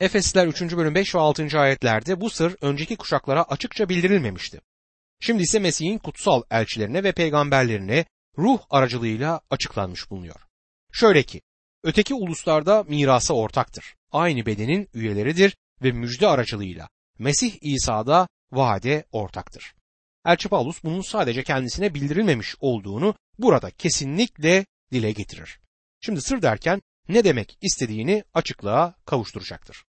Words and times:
Efesliler 0.00 0.46
3. 0.46 0.62
bölüm 0.62 0.94
5 0.94 1.14
ve 1.14 1.18
6. 1.18 1.58
ayetlerde 1.60 2.20
bu 2.20 2.30
sır 2.30 2.56
önceki 2.60 2.96
kuşaklara 2.96 3.42
açıkça 3.42 3.88
bildirilmemişti. 3.88 4.60
Şimdi 5.20 5.42
ise 5.42 5.58
Mesih'in 5.58 5.98
kutsal 5.98 6.42
elçilerine 6.50 7.04
ve 7.04 7.12
peygamberlerine 7.12 8.04
ruh 8.38 8.58
aracılığıyla 8.70 9.40
açıklanmış 9.50 10.10
bulunuyor. 10.10 10.40
Şöyle 10.92 11.22
ki, 11.22 11.40
öteki 11.82 12.14
uluslarda 12.14 12.82
mirasa 12.82 13.34
ortaktır. 13.34 13.94
Aynı 14.12 14.46
bedenin 14.46 14.88
üyeleridir 14.94 15.56
ve 15.82 15.92
müjde 15.92 16.28
aracılığıyla 16.28 16.88
Mesih 17.18 17.58
İsa'da 17.60 18.28
vaade 18.52 19.04
ortaktır. 19.12 19.74
Elçi 20.26 20.48
Paulus 20.48 20.84
bunun 20.84 21.00
sadece 21.00 21.42
kendisine 21.42 21.94
bildirilmemiş 21.94 22.54
olduğunu 22.60 23.14
burada 23.38 23.70
kesinlikle 23.70 24.66
dile 24.92 25.12
getirir. 25.12 25.60
Şimdi 26.00 26.22
sır 26.22 26.42
derken 26.42 26.82
ne 27.08 27.24
demek 27.24 27.58
istediğini 27.62 28.24
açıklığa 28.34 28.94
kavuşturacaktır. 29.06 29.84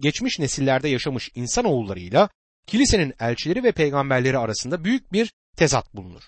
Geçmiş 0.00 0.38
nesillerde 0.38 0.88
yaşamış 0.88 1.30
insanoğullarıyla 1.34 2.28
kilisenin 2.66 3.14
elçileri 3.20 3.64
ve 3.64 3.72
peygamberleri 3.72 4.38
arasında 4.38 4.84
büyük 4.84 5.12
bir 5.12 5.32
tezat 5.56 5.94
bulunur. 5.94 6.22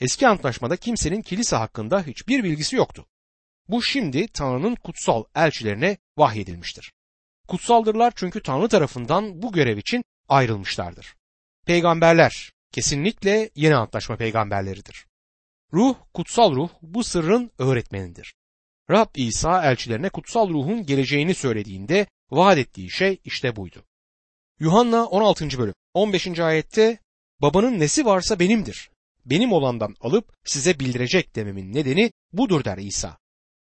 Eski 0.00 0.28
antlaşmada 0.28 0.76
kimsenin 0.76 1.22
kilise 1.22 1.56
hakkında 1.56 2.02
hiçbir 2.02 2.44
bilgisi 2.44 2.76
yoktu. 2.76 3.06
Bu 3.68 3.82
şimdi 3.82 4.28
Tanrı'nın 4.28 4.74
kutsal 4.74 5.24
elçilerine 5.34 5.98
vahyedilmiştir. 6.16 6.92
Kutsaldırlar 7.48 8.12
çünkü 8.16 8.42
Tanrı 8.42 8.68
tarafından 8.68 9.42
bu 9.42 9.52
görev 9.52 9.78
için 9.78 10.04
ayrılmışlardır. 10.28 11.16
Peygamberler 11.66 12.52
kesinlikle 12.72 13.50
yeni 13.54 13.76
antlaşma 13.76 14.16
peygamberleridir. 14.16 15.06
Ruh, 15.72 15.96
kutsal 16.14 16.54
ruh 16.54 16.70
bu 16.82 17.04
sırrın 17.04 17.50
öğretmenidir. 17.58 18.34
Rab 18.90 19.08
İsa 19.14 19.64
elçilerine 19.64 20.08
kutsal 20.08 20.48
ruhun 20.48 20.86
geleceğini 20.86 21.34
söylediğinde 21.34 22.06
vaat 22.30 22.58
ettiği 22.58 22.90
şey 22.90 23.20
işte 23.24 23.56
buydu. 23.56 23.84
Yuhanna 24.60 25.06
16. 25.06 25.58
bölüm 25.58 25.74
15. 25.94 26.38
ayette 26.40 26.98
babanın 27.40 27.80
nesi 27.80 28.06
varsa 28.06 28.38
benimdir. 28.38 28.90
Benim 29.24 29.52
olandan 29.52 29.94
alıp 30.00 30.32
size 30.44 30.80
bildirecek 30.80 31.36
dememin 31.36 31.74
nedeni 31.74 32.12
budur 32.32 32.64
der 32.64 32.78
İsa. 32.78 33.18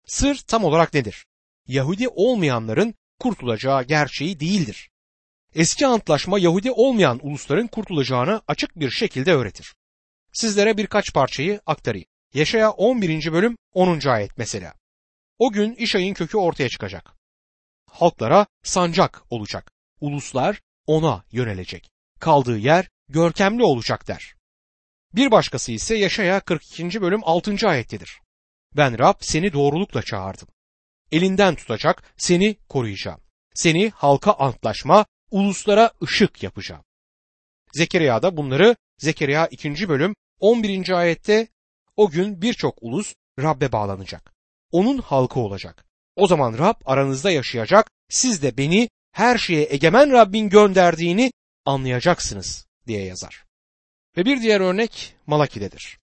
Sır 0.06 0.36
tam 0.36 0.64
olarak 0.64 0.94
nedir? 0.94 1.26
Yahudi 1.66 2.08
olmayanların 2.08 2.94
kurtulacağı 3.18 3.84
gerçeği 3.84 4.40
değildir. 4.40 4.90
Eski 5.54 5.86
antlaşma 5.86 6.38
Yahudi 6.38 6.70
olmayan 6.70 7.20
ulusların 7.22 7.66
kurtulacağını 7.66 8.42
açık 8.48 8.76
bir 8.80 8.90
şekilde 8.90 9.32
öğretir. 9.32 9.74
Sizlere 10.32 10.76
birkaç 10.76 11.12
parçayı 11.14 11.60
aktarayım. 11.66 12.06
Yaşaya 12.34 12.70
11. 12.70 13.32
bölüm 13.32 13.56
10. 13.74 14.08
ayet 14.08 14.38
mesela. 14.38 14.74
O 15.38 15.52
gün 15.52 15.74
İşay'ın 15.74 16.14
kökü 16.14 16.36
ortaya 16.36 16.68
çıkacak. 16.68 17.14
Halklara 17.86 18.46
sancak 18.62 19.22
olacak. 19.30 19.72
Uluslar 20.00 20.60
ona 20.86 21.24
yönelecek. 21.32 21.90
Kaldığı 22.20 22.58
yer 22.58 22.88
görkemli 23.08 23.64
olacak 23.64 24.08
der. 24.08 24.34
Bir 25.14 25.30
başkası 25.30 25.72
ise 25.72 25.96
Yaşaya 25.96 26.40
42. 26.40 27.00
bölüm 27.00 27.20
6. 27.24 27.68
ayettedir. 27.68 28.20
Ben 28.76 28.98
Rab 28.98 29.14
seni 29.20 29.52
doğrulukla 29.52 30.02
çağırdım. 30.02 30.48
Elinden 31.12 31.54
tutacak, 31.54 32.14
seni 32.16 32.56
koruyacağım. 32.68 33.20
Seni 33.54 33.90
halka 33.90 34.32
antlaşma, 34.32 35.06
uluslara 35.30 35.90
ışık 36.02 36.42
yapacağım. 36.42 36.84
Zekeriya 37.72 38.22
da 38.22 38.36
bunları 38.36 38.76
Zekeriya 38.98 39.46
2. 39.46 39.88
bölüm 39.88 40.14
11. 40.40 40.90
ayette 40.90 41.48
o 41.96 42.10
gün 42.10 42.42
birçok 42.42 42.78
ulus 42.82 43.14
Rab'be 43.38 43.72
bağlanacak. 43.72 44.37
Onun 44.72 44.98
halkı 44.98 45.40
olacak. 45.40 45.84
O 46.16 46.26
zaman 46.26 46.58
Rab 46.58 46.74
aranızda 46.84 47.30
yaşayacak, 47.30 47.90
siz 48.08 48.42
de 48.42 48.56
beni 48.56 48.88
her 49.12 49.38
şeye 49.38 49.66
egemen 49.70 50.12
Rabbin 50.12 50.48
gönderdiğini 50.48 51.32
anlayacaksınız 51.64 52.66
diye 52.86 53.04
yazar. 53.04 53.44
Ve 54.16 54.24
bir 54.24 54.42
diğer 54.42 54.60
örnek 54.60 55.14
Malaki'dedir. 55.26 55.98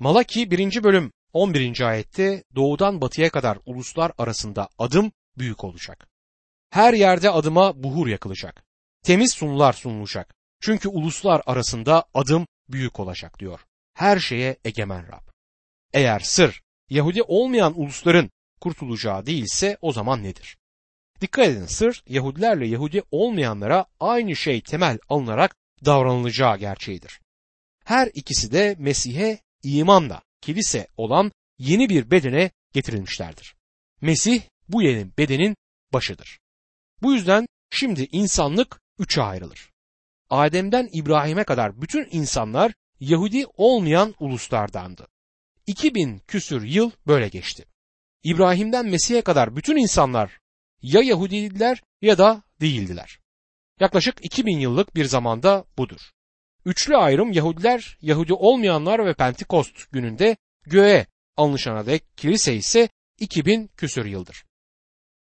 Malaki 0.00 0.50
1. 0.50 0.82
bölüm 0.82 1.12
11. 1.32 1.80
ayette 1.80 2.44
doğudan 2.54 3.00
batıya 3.00 3.30
kadar 3.30 3.58
uluslar 3.66 4.12
arasında 4.18 4.68
adım 4.78 5.12
büyük 5.38 5.64
olacak. 5.64 6.08
Her 6.70 6.94
yerde 6.94 7.30
adıma 7.30 7.82
buhur 7.82 8.06
yakılacak. 8.06 8.64
Temiz 9.02 9.32
sunular 9.32 9.72
sunulacak. 9.72 10.34
Çünkü 10.60 10.88
uluslar 10.88 11.42
arasında 11.46 12.04
adım 12.14 12.46
büyük 12.68 13.00
olacak 13.00 13.38
diyor. 13.38 13.60
Her 13.94 14.18
şeye 14.18 14.56
egemen 14.64 15.08
Rab. 15.08 15.28
Eğer 15.92 16.20
sır 16.20 16.61
Yahudi 16.90 17.22
olmayan 17.22 17.80
ulusların 17.80 18.30
kurtulacağı 18.60 19.26
değilse 19.26 19.78
o 19.80 19.92
zaman 19.92 20.22
nedir? 20.22 20.56
Dikkat 21.20 21.46
edin 21.48 21.66
sır 21.66 22.02
Yahudilerle 22.08 22.66
Yahudi 22.68 23.02
olmayanlara 23.10 23.86
aynı 24.00 24.36
şey 24.36 24.60
temel 24.60 24.98
alınarak 25.08 25.56
davranılacağı 25.84 26.58
gerçeğidir. 26.58 27.20
Her 27.84 28.10
ikisi 28.14 28.52
de 28.52 28.76
Mesih'e 28.78 29.38
imanla 29.62 30.22
kilise 30.40 30.86
olan 30.96 31.32
yeni 31.58 31.88
bir 31.88 32.10
bedene 32.10 32.50
getirilmişlerdir. 32.72 33.54
Mesih 34.00 34.42
bu 34.68 34.82
yeni 34.82 35.16
bedenin 35.18 35.56
başıdır. 35.92 36.38
Bu 37.02 37.14
yüzden 37.14 37.46
şimdi 37.70 38.08
insanlık 38.12 38.80
üçe 38.98 39.22
ayrılır. 39.22 39.70
Adem'den 40.30 40.88
İbrahim'e 40.92 41.44
kadar 41.44 41.82
bütün 41.82 42.08
insanlar 42.10 42.72
Yahudi 43.00 43.46
olmayan 43.56 44.14
uluslardandı. 44.20 45.08
2000 45.66 46.18
küsür 46.18 46.62
yıl 46.62 46.90
böyle 47.06 47.28
geçti. 47.28 47.64
İbrahim'den 48.22 48.86
Mesih'e 48.86 49.22
kadar 49.22 49.56
bütün 49.56 49.76
insanlar 49.76 50.40
ya 50.82 51.00
Yahudiydiler 51.00 51.82
ya 52.02 52.18
da 52.18 52.42
değildiler. 52.60 53.18
Yaklaşık 53.80 54.24
2000 54.24 54.58
yıllık 54.58 54.96
bir 54.96 55.04
zamanda 55.04 55.64
budur. 55.78 56.00
Üçlü 56.64 56.96
ayrım 56.96 57.32
Yahudiler, 57.32 57.98
Yahudi 58.00 58.34
olmayanlar 58.34 59.06
ve 59.06 59.14
Pentekost 59.14 59.92
gününde 59.92 60.36
göğe 60.66 61.06
alınışana 61.36 61.86
dek 61.86 62.16
kilise 62.16 62.54
ise 62.54 62.88
2000 63.18 63.70
küsür 63.76 64.04
yıldır. 64.04 64.44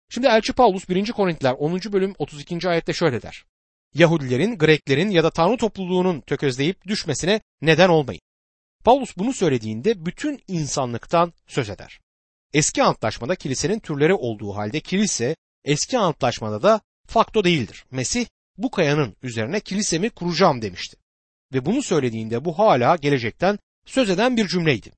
Şimdi 0.09 0.27
Elçi 0.27 0.53
Paulus 0.53 0.89
1. 0.89 1.11
Korintiler 1.11 1.53
10. 1.53 1.79
bölüm 1.91 2.13
32. 2.17 2.69
ayette 2.69 2.93
şöyle 2.93 3.21
der. 3.21 3.45
Yahudilerin, 3.93 4.57
Greklerin 4.57 5.09
ya 5.09 5.23
da 5.23 5.29
Tanrı 5.29 5.57
topluluğunun 5.57 6.21
tökezleyip 6.21 6.87
düşmesine 6.87 7.41
neden 7.61 7.89
olmayın. 7.89 8.21
Paulus 8.83 9.17
bunu 9.17 9.33
söylediğinde 9.33 10.05
bütün 10.05 10.39
insanlıktan 10.47 11.33
söz 11.47 11.69
eder. 11.69 11.99
Eski 12.53 12.83
antlaşmada 12.83 13.35
kilisenin 13.35 13.79
türleri 13.79 14.13
olduğu 14.13 14.55
halde 14.55 14.79
kilise 14.79 15.35
eski 15.63 15.97
antlaşmada 15.97 16.63
da 16.63 16.81
fakto 17.07 17.43
değildir. 17.43 17.85
Mesih 17.91 18.25
bu 18.57 18.71
kayanın 18.71 19.15
üzerine 19.23 19.59
kilisemi 19.59 20.09
kuracağım 20.09 20.61
demişti. 20.61 20.97
Ve 21.53 21.65
bunu 21.65 21.83
söylediğinde 21.83 22.45
bu 22.45 22.59
hala 22.59 22.95
gelecekten 22.95 23.59
söz 23.85 24.09
eden 24.09 24.37
bir 24.37 24.47
cümleydi. 24.47 24.91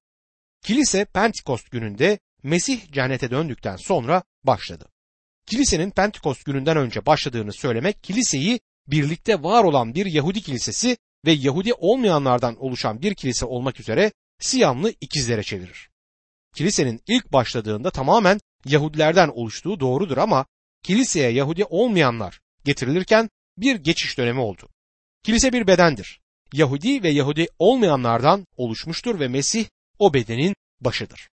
Kilise 0.63 1.05
Pentekost 1.05 1.71
gününde 1.71 2.19
Mesih 2.43 2.91
cennete 2.91 3.31
döndükten 3.31 3.75
sonra 3.75 4.23
başladı. 4.43 4.89
Kilisenin 5.45 5.91
Pentekost 5.91 6.45
gününden 6.45 6.77
önce 6.77 7.05
başladığını 7.05 7.53
söylemek 7.53 8.03
kiliseyi 8.03 8.59
birlikte 8.87 9.43
var 9.43 9.63
olan 9.63 9.95
bir 9.95 10.05
Yahudi 10.05 10.41
kilisesi 10.41 10.97
ve 11.25 11.31
Yahudi 11.31 11.73
olmayanlardan 11.73 12.63
oluşan 12.63 13.01
bir 13.01 13.13
kilise 13.13 13.45
olmak 13.45 13.79
üzere 13.79 14.11
Siyamlı 14.39 14.93
ikizlere 15.01 15.43
çevirir. 15.43 15.89
Kilisenin 16.55 17.01
ilk 17.07 17.33
başladığında 17.33 17.91
tamamen 17.91 18.39
Yahudilerden 18.65 19.27
oluştuğu 19.27 19.79
doğrudur 19.79 20.17
ama 20.17 20.45
kiliseye 20.83 21.31
Yahudi 21.31 21.65
olmayanlar 21.65 22.39
getirilirken 22.65 23.29
bir 23.57 23.75
geçiş 23.75 24.17
dönemi 24.17 24.39
oldu. 24.39 24.69
Kilise 25.23 25.53
bir 25.53 25.67
bedendir. 25.67 26.19
Yahudi 26.53 27.03
ve 27.03 27.09
Yahudi 27.09 27.47
olmayanlardan 27.59 28.47
oluşmuştur 28.57 29.19
ve 29.19 29.27
Mesih 29.27 29.65
o 29.99 30.13
bedenin 30.13 30.55
başıdır. 30.81 31.29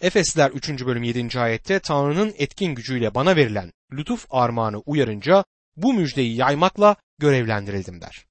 Efesler 0.00 0.50
3. 0.50 0.68
bölüm 0.68 1.02
7. 1.02 1.40
ayette 1.40 1.78
Tanrı'nın 1.78 2.34
etkin 2.38 2.74
gücüyle 2.74 3.14
bana 3.14 3.36
verilen 3.36 3.72
lütuf 3.92 4.26
armağanı 4.30 4.78
uyarınca 4.78 5.44
bu 5.76 5.94
müjdeyi 5.94 6.36
yaymakla 6.36 6.96
görevlendirildim 7.18 8.00
der. 8.00 8.29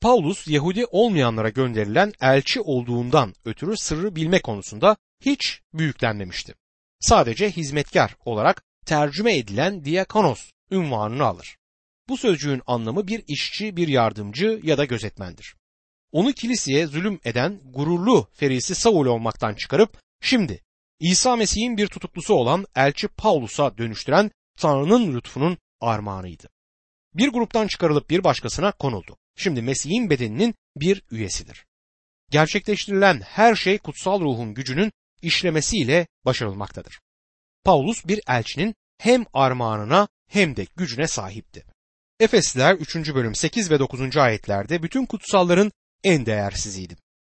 Paulus 0.00 0.48
Yahudi 0.48 0.86
olmayanlara 0.86 1.48
gönderilen 1.48 2.12
elçi 2.20 2.60
olduğundan 2.60 3.34
ötürü 3.44 3.76
sırrı 3.76 4.16
bilme 4.16 4.40
konusunda 4.40 4.96
hiç 5.20 5.60
büyüklenmemişti. 5.74 6.54
Sadece 7.00 7.50
hizmetkar 7.50 8.16
olarak 8.24 8.62
tercüme 8.86 9.36
edilen 9.36 9.84
diakonos 9.84 10.50
ünvanını 10.70 11.24
alır. 11.24 11.56
Bu 12.08 12.16
sözcüğün 12.16 12.62
anlamı 12.66 13.06
bir 13.06 13.24
işçi, 13.28 13.76
bir 13.76 13.88
yardımcı 13.88 14.60
ya 14.62 14.78
da 14.78 14.84
gözetmendir. 14.84 15.56
Onu 16.12 16.32
kiliseye 16.32 16.86
zulüm 16.86 17.20
eden 17.24 17.60
gururlu 17.64 18.28
ferisi 18.32 18.74
Saul 18.74 19.06
olmaktan 19.06 19.54
çıkarıp 19.54 20.00
şimdi 20.20 20.62
İsa 21.00 21.36
Mesih'in 21.36 21.76
bir 21.76 21.86
tutuklusu 21.86 22.34
olan 22.34 22.66
elçi 22.76 23.08
Paulus'a 23.08 23.78
dönüştüren 23.78 24.30
Tanrı'nın 24.58 25.14
lütfunun 25.16 25.58
armağanıydı. 25.80 26.48
Bir 27.14 27.28
gruptan 27.28 27.66
çıkarılıp 27.66 28.10
bir 28.10 28.24
başkasına 28.24 28.72
konuldu. 28.72 29.16
Şimdi 29.42 29.62
Mesih'in 29.62 30.10
bedeninin 30.10 30.54
bir 30.76 31.02
üyesidir. 31.10 31.66
Gerçekleştirilen 32.30 33.20
her 33.20 33.54
şey 33.54 33.78
kutsal 33.78 34.20
ruhun 34.20 34.54
gücünün 34.54 34.92
işlemesiyle 35.22 36.06
başarılmaktadır. 36.24 37.00
Paulus 37.64 38.06
bir 38.06 38.20
elçinin 38.28 38.74
hem 38.98 39.24
armağanına 39.32 40.08
hem 40.28 40.56
de 40.56 40.66
gücüne 40.76 41.06
sahipti. 41.06 41.64
Efesliler 42.20 42.74
3. 42.74 43.14
bölüm 43.14 43.34
8 43.34 43.70
ve 43.70 43.78
9. 43.78 44.16
ayetlerde 44.16 44.82
bütün 44.82 45.06
kutsalların 45.06 45.72
en 46.04 46.26
değersiziydi. 46.26 46.96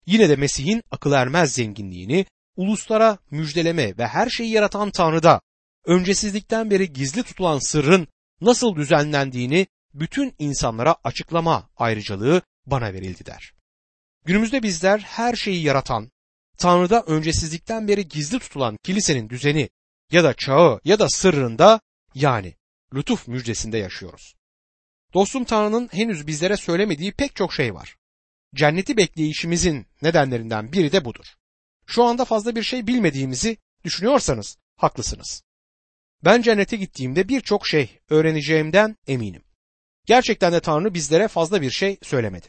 Yine 0.06 0.28
de 0.28 0.36
Mesih'in 0.36 0.82
akıl 0.90 1.12
ermez 1.12 1.52
zenginliğini 1.52 2.26
uluslara 2.56 3.18
müjdeleme 3.30 3.98
ve 3.98 4.06
her 4.06 4.28
şeyi 4.30 4.50
yaratan 4.50 4.90
Tanrı'da 4.90 5.40
öncesizlikten 5.86 6.70
beri 6.70 6.92
gizli 6.92 7.22
tutulan 7.22 7.58
sırrın 7.58 8.08
nasıl 8.40 8.76
düzenlendiğini 8.76 9.66
bütün 9.94 10.34
insanlara 10.38 10.96
açıklama 11.04 11.70
ayrıcalığı 11.76 12.42
bana 12.66 12.92
verildi 12.92 13.26
der. 13.26 13.54
Günümüzde 14.24 14.62
bizler 14.62 14.98
her 14.98 15.36
şeyi 15.36 15.62
yaratan, 15.62 16.10
Tanrı'da 16.58 17.02
öncesizlikten 17.02 17.88
beri 17.88 18.08
gizli 18.08 18.38
tutulan 18.38 18.76
kilisenin 18.82 19.28
düzeni 19.28 19.70
ya 20.12 20.24
da 20.24 20.34
çağı 20.34 20.80
ya 20.84 20.98
da 20.98 21.08
sırrında 21.08 21.80
yani 22.14 22.54
lütuf 22.94 23.28
müjdesinde 23.28 23.78
yaşıyoruz. 23.78 24.34
Dostum 25.14 25.44
Tanrı'nın 25.44 25.88
henüz 25.92 26.26
bizlere 26.26 26.56
söylemediği 26.56 27.12
pek 27.12 27.36
çok 27.36 27.54
şey 27.54 27.74
var. 27.74 27.96
Cenneti 28.54 28.96
bekleyişimizin 28.96 29.86
nedenlerinden 30.02 30.72
biri 30.72 30.92
de 30.92 31.04
budur. 31.04 31.26
Şu 31.86 32.04
anda 32.04 32.24
fazla 32.24 32.56
bir 32.56 32.62
şey 32.62 32.86
bilmediğimizi 32.86 33.56
düşünüyorsanız 33.84 34.58
haklısınız. 34.76 35.42
Ben 36.24 36.42
cennete 36.42 36.76
gittiğimde 36.76 37.28
birçok 37.28 37.66
şey 37.66 37.98
öğreneceğimden 38.10 38.96
eminim. 39.06 39.42
Gerçekten 40.06 40.52
de 40.52 40.60
Tanrı 40.60 40.94
bizlere 40.94 41.28
fazla 41.28 41.62
bir 41.62 41.70
şey 41.70 41.98
söylemedi. 42.02 42.48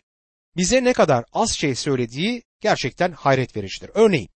Bize 0.57 0.83
ne 0.83 0.93
kadar 0.93 1.25
az 1.33 1.51
şey 1.51 1.75
söylediği 1.75 2.43
gerçekten 2.61 3.11
hayret 3.11 3.55
vericidir. 3.55 3.91
Örneğin, 3.93 4.29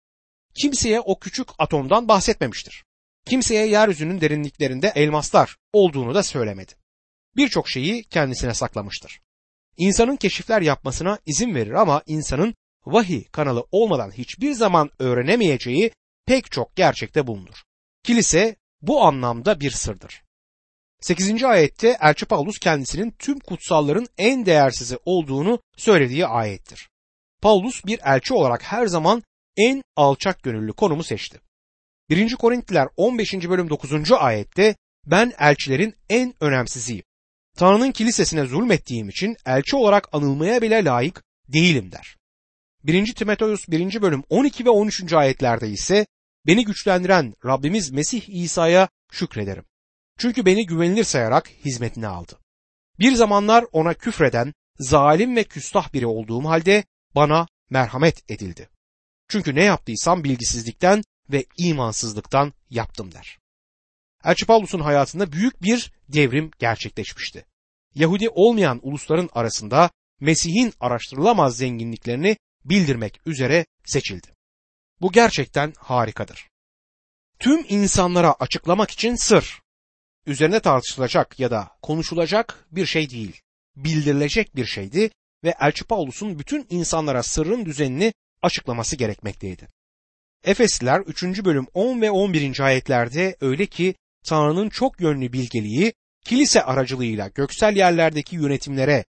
kimseye 0.54 1.00
o 1.00 1.18
küçük 1.18 1.48
atomdan 1.58 2.08
bahsetmemiştir. 2.08 2.84
Kimseye 3.26 3.66
yeryüzünün 3.66 4.20
derinliklerinde 4.20 4.92
elmaslar 4.94 5.56
olduğunu 5.72 6.14
da 6.14 6.22
söylemedi. 6.22 6.72
Birçok 7.36 7.68
şeyi 7.68 8.04
kendisine 8.04 8.54
saklamıştır. 8.54 9.20
İnsanın 9.76 10.16
keşifler 10.16 10.62
yapmasına 10.62 11.18
izin 11.26 11.54
verir 11.54 11.72
ama 11.72 12.02
insanın 12.06 12.54
vahiy 12.86 13.24
kanalı 13.24 13.66
olmadan 13.72 14.10
hiçbir 14.10 14.52
zaman 14.52 14.90
öğrenemeyeceği 14.98 15.90
pek 16.26 16.50
çok 16.50 16.76
gerçekte 16.76 17.26
bulunur. 17.26 17.62
Kilise 18.02 18.56
bu 18.82 19.02
anlamda 19.02 19.60
bir 19.60 19.70
sırdır. 19.70 20.23
8. 21.00 21.44
ayette 21.44 21.96
Elçi 22.00 22.26
Paulus 22.26 22.58
kendisinin 22.58 23.10
tüm 23.18 23.38
kutsalların 23.38 24.06
en 24.18 24.46
değersizi 24.46 24.98
olduğunu 25.04 25.58
söylediği 25.76 26.26
ayettir. 26.26 26.88
Paulus 27.42 27.84
bir 27.86 28.00
elçi 28.04 28.34
olarak 28.34 28.62
her 28.62 28.86
zaman 28.86 29.22
en 29.56 29.82
alçak 29.96 30.42
gönüllü 30.42 30.72
konumu 30.72 31.04
seçti. 31.04 31.40
1. 32.10 32.34
Korintliler 32.34 32.88
15. 32.96 33.34
bölüm 33.34 33.70
9. 33.70 34.12
ayette 34.12 34.76
ben 35.06 35.32
elçilerin 35.38 35.94
en 36.08 36.34
önemsiziyim. 36.40 37.04
Tanrı'nın 37.56 37.92
kilisesine 37.92 38.46
zulmettiğim 38.46 39.08
için 39.08 39.36
elçi 39.46 39.76
olarak 39.76 40.08
anılmaya 40.12 40.62
bile 40.62 40.84
layık 40.84 41.22
değilim 41.48 41.92
der. 41.92 42.16
1. 42.84 43.14
Timoteus 43.14 43.68
1. 43.68 44.02
bölüm 44.02 44.22
12 44.28 44.64
ve 44.64 44.70
13. 44.70 45.12
ayetlerde 45.12 45.68
ise 45.68 46.06
beni 46.46 46.64
güçlendiren 46.64 47.34
Rabbimiz 47.44 47.90
Mesih 47.90 48.28
İsa'ya 48.28 48.88
şükrederim. 49.12 49.64
Çünkü 50.18 50.46
beni 50.46 50.66
güvenilir 50.66 51.04
sayarak 51.04 51.50
hizmetine 51.64 52.06
aldı. 52.06 52.38
Bir 52.98 53.12
zamanlar 53.12 53.64
ona 53.72 53.94
küfreden, 53.94 54.54
zalim 54.78 55.36
ve 55.36 55.44
küstah 55.44 55.92
biri 55.92 56.06
olduğum 56.06 56.44
halde 56.44 56.84
bana 57.14 57.46
merhamet 57.70 58.30
edildi. 58.30 58.68
Çünkü 59.28 59.54
ne 59.54 59.64
yaptıysam 59.64 60.24
bilgisizlikten 60.24 61.02
ve 61.30 61.46
imansızlıktan 61.56 62.52
yaptım 62.70 63.12
der. 63.12 63.38
Elçi 64.24 64.46
Paulus'un 64.46 64.80
hayatında 64.80 65.32
büyük 65.32 65.62
bir 65.62 65.92
devrim 66.08 66.50
gerçekleşmişti. 66.58 67.46
Yahudi 67.94 68.28
olmayan 68.28 68.80
ulusların 68.82 69.30
arasında 69.32 69.90
Mesih'in 70.20 70.72
araştırılamaz 70.80 71.56
zenginliklerini 71.56 72.36
bildirmek 72.64 73.26
üzere 73.26 73.66
seçildi. 73.84 74.28
Bu 75.00 75.12
gerçekten 75.12 75.72
harikadır. 75.78 76.48
Tüm 77.38 77.66
insanlara 77.68 78.32
açıklamak 78.32 78.90
için 78.90 79.14
sır, 79.14 79.60
üzerine 80.26 80.60
tartışılacak 80.60 81.40
ya 81.40 81.50
da 81.50 81.70
konuşulacak 81.82 82.66
bir 82.70 82.86
şey 82.86 83.10
değil, 83.10 83.40
bildirilecek 83.76 84.56
bir 84.56 84.66
şeydi 84.66 85.10
ve 85.44 85.54
Elçi 85.60 85.84
Paulus'un 85.84 86.38
bütün 86.38 86.66
insanlara 86.70 87.22
sırrın 87.22 87.64
düzenini 87.64 88.12
açıklaması 88.42 88.96
gerekmekteydi. 88.96 89.68
Efesliler 90.44 91.00
3. 91.00 91.44
bölüm 91.44 91.66
10 91.74 92.00
ve 92.00 92.10
11. 92.10 92.60
ayetlerde 92.60 93.36
öyle 93.40 93.66
ki 93.66 93.94
Tanrı'nın 94.24 94.68
çok 94.68 95.00
yönlü 95.00 95.32
bilgeliği 95.32 95.92
kilise 96.24 96.62
aracılığıyla 96.62 97.28
göksel 97.28 97.76
yerlerdeki 97.76 98.36
yönetimlere 98.36 99.04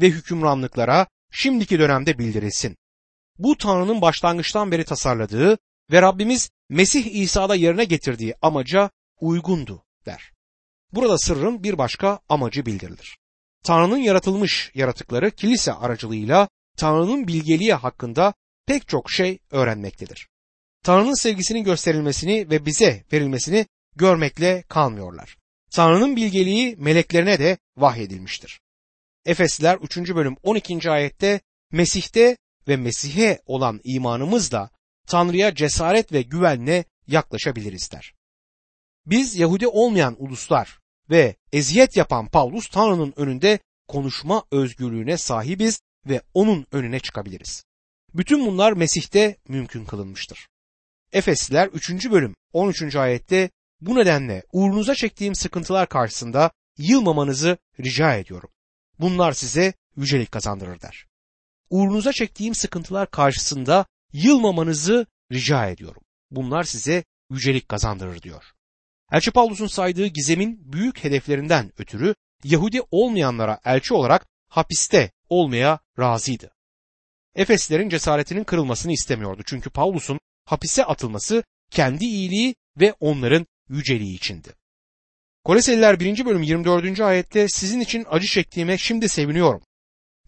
ve 0.00 0.06
hükümranlıklara 0.06 1.06
şimdiki 1.32 1.78
dönemde 1.78 2.18
bildirilsin. 2.18 2.76
Bu 3.38 3.56
Tanrı'nın 3.56 4.00
başlangıçtan 4.00 4.70
beri 4.70 4.84
tasarladığı 4.84 5.58
ve 5.90 6.02
Rabbimiz 6.02 6.50
Mesih 6.68 7.14
İsa'da 7.14 7.54
yerine 7.54 7.84
getirdiği 7.84 8.34
amaca 8.42 8.90
uygundu 9.20 9.84
der. 10.06 10.32
Burada 10.92 11.18
sırrın 11.18 11.62
bir 11.62 11.78
başka 11.78 12.18
amacı 12.28 12.66
bildirilir. 12.66 13.18
Tanrı'nın 13.64 13.98
yaratılmış 13.98 14.70
yaratıkları 14.74 15.30
kilise 15.30 15.72
aracılığıyla 15.72 16.48
Tanrı'nın 16.76 17.26
bilgeliği 17.28 17.74
hakkında 17.74 18.34
pek 18.66 18.88
çok 18.88 19.10
şey 19.10 19.38
öğrenmektedir. 19.50 20.28
Tanrı'nın 20.82 21.22
sevgisinin 21.22 21.64
gösterilmesini 21.64 22.50
ve 22.50 22.66
bize 22.66 23.04
verilmesini 23.12 23.66
görmekle 23.96 24.62
kalmıyorlar. 24.68 25.36
Tanrı'nın 25.70 26.16
bilgeliği 26.16 26.76
meleklerine 26.76 27.38
de 27.38 27.58
vahyedilmiştir. 27.76 28.60
Efesliler 29.24 29.76
3. 29.76 29.96
bölüm 29.96 30.36
12. 30.42 30.90
ayette 30.90 31.40
Mesih'te 31.72 32.36
ve 32.68 32.76
Mesih'e 32.76 33.38
olan 33.46 33.80
imanımızla 33.84 34.70
Tanrı'ya 35.06 35.54
cesaret 35.54 36.12
ve 36.12 36.22
güvenle 36.22 36.84
yaklaşabiliriz 37.06 37.92
der. 37.92 38.14
Biz 39.06 39.36
Yahudi 39.36 39.68
olmayan 39.68 40.16
uluslar 40.18 40.79
ve 41.10 41.36
eziyet 41.52 41.96
yapan 41.96 42.26
Paulus 42.26 42.68
Tanrı'nın 42.68 43.12
önünde 43.16 43.58
konuşma 43.88 44.44
özgürlüğüne 44.50 45.16
sahibiz 45.16 45.80
ve 46.06 46.22
onun 46.34 46.66
önüne 46.72 47.00
çıkabiliriz. 47.00 47.64
Bütün 48.14 48.46
bunlar 48.46 48.72
Mesih'te 48.72 49.36
mümkün 49.48 49.84
kılınmıştır. 49.84 50.48
Efesliler 51.12 51.66
3. 51.66 52.10
bölüm 52.10 52.34
13. 52.52 52.96
ayette 52.96 53.50
bu 53.80 53.94
nedenle 53.94 54.42
uğrunuza 54.52 54.94
çektiğim 54.94 55.34
sıkıntılar 55.34 55.88
karşısında 55.88 56.50
yılmamanızı 56.78 57.58
rica 57.80 58.14
ediyorum. 58.14 58.50
Bunlar 58.98 59.32
size 59.32 59.72
yücelik 59.96 60.32
kazandırır 60.32 60.80
der. 60.80 61.06
Uğrunuza 61.70 62.12
çektiğim 62.12 62.54
sıkıntılar 62.54 63.10
karşısında 63.10 63.86
yılmamanızı 64.12 65.06
rica 65.32 65.66
ediyorum. 65.66 66.02
Bunlar 66.30 66.64
size 66.64 67.04
yücelik 67.30 67.68
kazandırır 67.68 68.22
diyor. 68.22 68.44
Elçi 69.12 69.30
Paulus'un 69.30 69.66
saydığı 69.66 70.06
gizemin 70.06 70.72
büyük 70.72 71.04
hedeflerinden 71.04 71.72
ötürü 71.78 72.14
Yahudi 72.44 72.80
olmayanlara 72.90 73.60
elçi 73.64 73.94
olarak 73.94 74.26
hapiste 74.48 75.10
olmaya 75.28 75.78
razıydı. 75.98 76.50
Efeslerin 77.34 77.88
cesaretinin 77.88 78.44
kırılmasını 78.44 78.92
istemiyordu 78.92 79.42
çünkü 79.46 79.70
Paulus'un 79.70 80.20
hapise 80.44 80.84
atılması 80.84 81.42
kendi 81.70 82.04
iyiliği 82.04 82.54
ve 82.80 82.94
onların 83.00 83.46
yüceliği 83.68 84.16
içindi. 84.16 84.48
Koleseliler 85.44 86.00
1. 86.00 86.24
bölüm 86.24 86.42
24. 86.42 87.00
ayette 87.00 87.48
sizin 87.48 87.80
için 87.80 88.06
acı 88.10 88.26
çektiğime 88.26 88.78
şimdi 88.78 89.08
seviniyorum. 89.08 89.62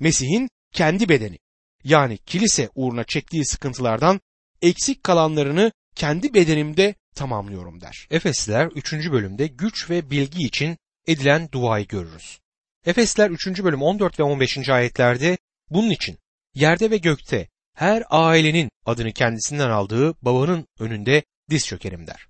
Mesih'in 0.01 0.49
kendi 0.73 1.09
bedeni 1.09 1.39
yani 1.85 2.19
kilise 2.19 2.69
uğruna 2.75 3.05
çektiği 3.05 3.47
sıkıntılardan 3.47 4.21
eksik 4.63 5.05
kalanlarını 5.05 5.73
kendi 5.95 6.35
bedenimde 6.35 6.95
tamamlıyorum 7.15 7.81
der. 7.81 8.07
Efesliler 8.11 8.67
3. 8.67 8.93
bölümde 8.93 9.47
güç 9.47 9.91
ve 9.91 10.11
bilgi 10.11 10.47
için 10.47 10.77
edilen 11.07 11.49
duayı 11.53 11.87
görürüz. 11.87 12.39
Efesler 12.87 13.31
3. 13.31 13.47
bölüm 13.47 13.83
14 13.83 14.21
ve 14.21 14.23
15. 14.23 14.69
ayetlerde 14.69 15.39
bunun 15.71 15.91
için 15.91 16.19
yerde 16.55 16.91
ve 16.91 16.97
gökte 16.97 17.49
her 17.75 18.03
ailenin 18.11 18.71
adını 18.87 19.13
kendisinden 19.13 19.71
aldığı 19.71 20.15
babanın 20.23 20.67
önünde 20.79 21.23
diz 21.51 21.67
çökerim 21.67 22.07
der. 22.07 22.27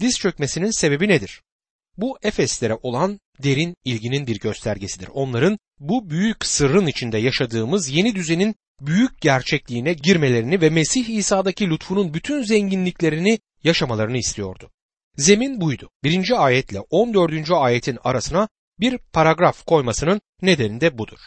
Diz 0.00 0.18
çökmesinin 0.18 0.70
sebebi 0.70 1.08
nedir? 1.08 1.42
Bu 1.96 2.18
Efeslere 2.22 2.74
olan 2.82 3.20
derin 3.42 3.76
ilginin 3.84 4.26
bir 4.26 4.38
göstergesidir. 4.38 5.08
Onların 5.14 5.58
bu 5.80 6.10
büyük 6.10 6.46
sırrın 6.46 6.86
içinde 6.86 7.18
yaşadığımız 7.18 7.88
yeni 7.88 8.14
düzenin 8.14 8.54
büyük 8.80 9.20
gerçekliğine 9.20 9.92
girmelerini 9.92 10.60
ve 10.60 10.70
Mesih 10.70 11.08
İsa'daki 11.08 11.70
lütfunun 11.70 12.14
bütün 12.14 12.42
zenginliklerini 12.42 13.38
yaşamalarını 13.64 14.16
istiyordu. 14.16 14.70
Zemin 15.16 15.60
buydu. 15.60 15.90
Birinci 16.04 16.36
ayetle 16.36 16.80
14. 16.80 17.50
ayetin 17.50 17.98
arasına 18.04 18.48
bir 18.80 18.98
paragraf 18.98 19.64
koymasının 19.66 20.20
nedeni 20.42 20.80
de 20.80 20.98
budur. 20.98 21.18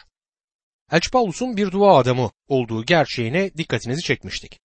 Elçi 0.92 1.10
Paulus'un 1.10 1.56
bir 1.56 1.72
dua 1.72 1.98
adamı 1.98 2.30
olduğu 2.48 2.84
gerçeğine 2.84 3.54
dikkatinizi 3.54 4.02
çekmiştik. 4.02 4.60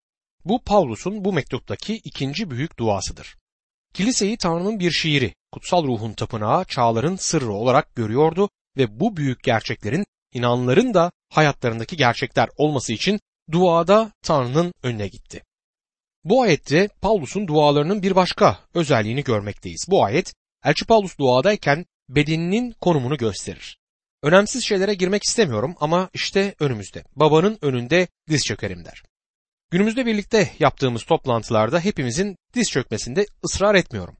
Bu 0.45 0.63
Paulus'un 0.63 1.25
bu 1.25 1.33
mektuptaki 1.33 1.95
ikinci 1.95 2.51
büyük 2.51 2.79
duasıdır. 2.79 3.35
Kiliseyi 3.93 4.37
Tanrı'nın 4.37 4.79
bir 4.79 4.91
şiiri 4.91 5.33
kutsal 5.51 5.83
ruhun 5.83 6.13
tapınağı 6.13 6.65
çağların 6.65 7.15
sırrı 7.15 7.53
olarak 7.53 7.95
görüyordu 7.95 8.49
ve 8.77 8.99
bu 8.99 9.17
büyük 9.17 9.43
gerçeklerin 9.43 10.05
inanların 10.33 10.93
da 10.93 11.11
hayatlarındaki 11.29 11.97
gerçekler 11.97 12.49
olması 12.57 12.93
için 12.93 13.19
duada 13.51 14.11
Tanrı'nın 14.21 14.73
önüne 14.83 15.07
gitti. 15.07 15.43
Bu 16.29 16.41
ayette 16.41 16.87
Paulus'un 17.01 17.47
dualarının 17.47 18.01
bir 18.01 18.15
başka 18.15 18.59
özelliğini 18.73 19.23
görmekteyiz. 19.23 19.85
Bu 19.89 20.03
ayet 20.03 20.33
Elçi 20.65 20.85
Paulus 20.85 21.17
duadayken 21.17 21.85
bedeninin 22.09 22.71
konumunu 22.71 23.17
gösterir. 23.17 23.77
Önemsiz 24.23 24.65
şeylere 24.65 24.93
girmek 24.93 25.23
istemiyorum 25.23 25.75
ama 25.79 26.09
işte 26.13 26.55
önümüzde. 26.59 27.03
Babanın 27.15 27.57
önünde 27.61 28.07
diz 28.29 28.45
çökerim 28.45 28.85
der. 28.85 29.03
Günümüzde 29.71 30.05
birlikte 30.05 30.51
yaptığımız 30.59 31.03
toplantılarda 31.03 31.79
hepimizin 31.79 32.37
diz 32.53 32.71
çökmesinde 32.71 33.25
ısrar 33.45 33.75
etmiyorum. 33.75 34.17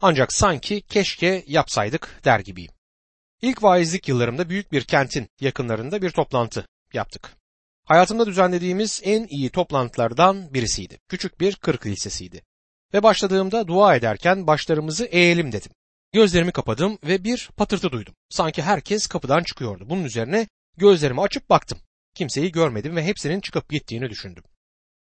Ancak 0.00 0.32
sanki 0.32 0.80
keşke 0.80 1.44
yapsaydık 1.46 2.20
der 2.24 2.40
gibiyim. 2.40 2.72
İlk 3.42 3.62
vaizlik 3.62 4.08
yıllarımda 4.08 4.48
büyük 4.48 4.72
bir 4.72 4.84
kentin 4.84 5.28
yakınlarında 5.40 6.02
bir 6.02 6.10
toplantı 6.10 6.66
yaptık. 6.92 7.36
Hayatımda 7.88 8.26
düzenlediğimiz 8.26 9.00
en 9.04 9.26
iyi 9.26 9.50
toplantılardan 9.50 10.54
birisiydi. 10.54 10.98
Küçük 11.08 11.40
bir 11.40 11.56
kırk 11.56 11.86
lisesiydi. 11.86 12.42
Ve 12.94 13.02
başladığımda 13.02 13.66
dua 13.68 13.96
ederken 13.96 14.46
başlarımızı 14.46 15.04
eğelim 15.04 15.52
dedim. 15.52 15.72
Gözlerimi 16.12 16.52
kapadım 16.52 16.98
ve 17.04 17.24
bir 17.24 17.50
patırtı 17.56 17.92
duydum. 17.92 18.14
Sanki 18.28 18.62
herkes 18.62 19.06
kapıdan 19.06 19.42
çıkıyordu. 19.42 19.86
Bunun 19.90 20.04
üzerine 20.04 20.48
gözlerimi 20.76 21.20
açıp 21.20 21.50
baktım. 21.50 21.78
Kimseyi 22.14 22.52
görmedim 22.52 22.96
ve 22.96 23.04
hepsinin 23.04 23.40
çıkıp 23.40 23.68
gittiğini 23.68 24.10
düşündüm. 24.10 24.44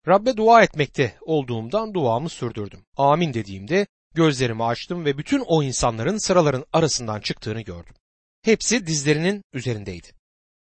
Rabbe 0.09 0.37
dua 0.37 0.63
etmekte 0.63 1.17
olduğumdan 1.21 1.95
duamı 1.95 2.29
sürdürdüm. 2.29 2.81
Amin 2.97 3.35
dediğimde 3.35 3.87
gözlerimi 4.15 4.65
açtım 4.65 5.05
ve 5.05 5.19
bütün 5.19 5.41
o 5.47 5.63
insanların 5.63 6.19
sıraların 6.19 6.65
arasından 6.73 7.21
çıktığını 7.21 7.61
gördüm. 7.61 7.95
Hepsi 8.43 8.87
dizlerinin 8.87 9.43
üzerindeydi. 9.53 10.18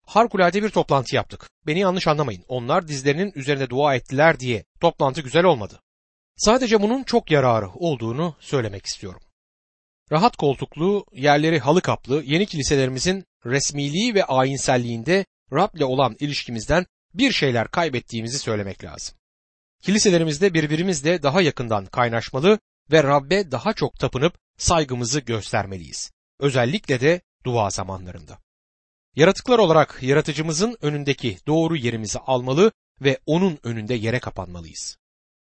Harikulade 0.04 0.62
bir 0.62 0.70
toplantı 0.70 1.16
yaptık. 1.16 1.50
Beni 1.66 1.80
yanlış 1.80 2.06
anlamayın. 2.06 2.44
Onlar 2.48 2.88
dizlerinin 2.88 3.32
üzerinde 3.34 3.70
dua 3.70 3.94
ettiler 3.94 4.40
diye 4.40 4.64
toplantı 4.80 5.20
güzel 5.20 5.44
olmadı. 5.44 5.80
Sadece 6.36 6.82
bunun 6.82 7.02
çok 7.02 7.30
yararı 7.30 7.70
olduğunu 7.74 8.36
söylemek 8.40 8.86
istiyorum. 8.86 9.20
Rahat 10.12 10.36
koltuklu, 10.36 11.06
yerleri 11.12 11.58
halı 11.58 11.80
kaplı 11.82 12.22
yeni 12.22 12.46
kiliselerimizin 12.46 13.24
resmiliği 13.46 14.14
ve 14.14 14.24
ayinselliğinde 14.24 15.24
Rab'le 15.52 15.82
olan 15.82 16.16
ilişkimizden 16.20 16.86
bir 17.14 17.32
şeyler 17.32 17.68
kaybettiğimizi 17.68 18.38
söylemek 18.38 18.84
lazım. 18.84 19.16
Kiliselerimizde 19.82 20.54
birbirimizle 20.54 21.22
daha 21.22 21.40
yakından 21.40 21.86
kaynaşmalı 21.86 22.58
ve 22.92 23.02
Rab'be 23.02 23.50
daha 23.50 23.72
çok 23.72 23.98
tapınıp 23.98 24.38
saygımızı 24.58 25.20
göstermeliyiz. 25.20 26.10
Özellikle 26.40 27.00
de 27.00 27.20
dua 27.44 27.70
zamanlarında. 27.70 28.38
Yaratıklar 29.16 29.58
olarak 29.58 29.98
yaratıcımızın 30.02 30.76
önündeki 30.80 31.38
doğru 31.46 31.76
yerimizi 31.76 32.18
almalı 32.18 32.72
ve 33.00 33.18
onun 33.26 33.58
önünde 33.62 33.94
yere 33.94 34.20
kapanmalıyız. 34.20 34.96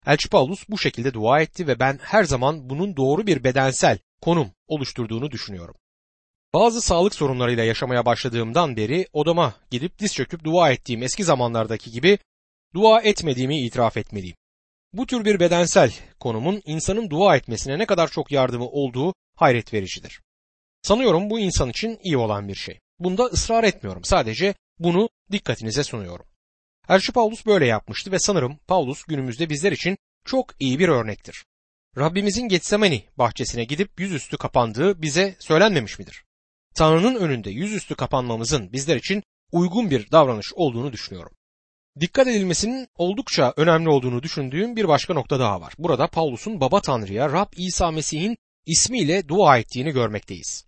Elçi 0.06 0.28
Paulus 0.28 0.68
bu 0.68 0.78
şekilde 0.78 1.14
dua 1.14 1.40
etti 1.40 1.66
ve 1.66 1.80
ben 1.80 1.98
her 2.02 2.24
zaman 2.24 2.70
bunun 2.70 2.96
doğru 2.96 3.26
bir 3.26 3.44
bedensel 3.44 3.98
konum 4.20 4.50
oluşturduğunu 4.68 5.30
düşünüyorum. 5.30 5.74
Bazı 6.54 6.80
sağlık 6.80 7.14
sorunlarıyla 7.14 7.64
yaşamaya 7.64 8.06
başladığımdan 8.06 8.76
beri 8.76 9.06
odama 9.12 9.54
gidip 9.70 9.98
diz 9.98 10.14
çöküp 10.14 10.44
dua 10.44 10.70
ettiğim 10.70 11.02
eski 11.02 11.24
zamanlardaki 11.24 11.90
gibi 11.90 12.18
dua 12.74 13.00
etmediğimi 13.00 13.66
itiraf 13.66 13.96
etmeliyim. 13.96 14.36
Bu 14.92 15.06
tür 15.06 15.24
bir 15.24 15.40
bedensel 15.40 15.92
konumun 16.20 16.62
insanın 16.64 17.10
dua 17.10 17.36
etmesine 17.36 17.78
ne 17.78 17.86
kadar 17.86 18.08
çok 18.08 18.32
yardımı 18.32 18.68
olduğu 18.68 19.14
hayret 19.36 19.74
vericidir. 19.74 20.20
Sanıyorum 20.82 21.30
bu 21.30 21.40
insan 21.40 21.70
için 21.70 21.98
iyi 22.02 22.16
olan 22.16 22.48
bir 22.48 22.54
şey. 22.54 22.80
Bunda 23.00 23.24
ısrar 23.24 23.64
etmiyorum. 23.64 24.04
Sadece 24.04 24.54
bunu 24.78 25.08
dikkatinize 25.32 25.84
sunuyorum. 25.84 26.26
Elçi 26.88 27.12
Paulus 27.12 27.46
böyle 27.46 27.66
yapmıştı 27.66 28.12
ve 28.12 28.18
sanırım 28.18 28.58
Paulus 28.66 29.04
günümüzde 29.04 29.50
bizler 29.50 29.72
için 29.72 29.98
çok 30.24 30.54
iyi 30.60 30.78
bir 30.78 30.88
örnektir. 30.88 31.44
Rabbimizin 31.98 32.48
Getsemani 32.48 33.04
bahçesine 33.16 33.64
gidip 33.64 34.00
yüzüstü 34.00 34.36
kapandığı 34.36 35.02
bize 35.02 35.36
söylenmemiş 35.38 35.98
midir? 35.98 36.24
Tanrı'nın 36.74 37.14
önünde 37.14 37.50
yüzüstü 37.50 37.94
kapanmamızın 37.94 38.72
bizler 38.72 38.96
için 38.96 39.22
uygun 39.52 39.90
bir 39.90 40.10
davranış 40.10 40.52
olduğunu 40.54 40.92
düşünüyorum. 40.92 41.32
Dikkat 42.00 42.26
edilmesinin 42.26 42.88
oldukça 42.96 43.54
önemli 43.56 43.88
olduğunu 43.88 44.22
düşündüğüm 44.22 44.76
bir 44.76 44.88
başka 44.88 45.14
nokta 45.14 45.40
daha 45.40 45.60
var. 45.60 45.74
Burada 45.78 46.06
Paulus'un 46.06 46.60
Baba 46.60 46.80
Tanrı'ya 46.80 47.32
Rab 47.32 47.52
İsa 47.56 47.90
Mesih'in 47.90 48.36
ismiyle 48.66 49.28
dua 49.28 49.58
ettiğini 49.58 49.90
görmekteyiz. 49.90 50.67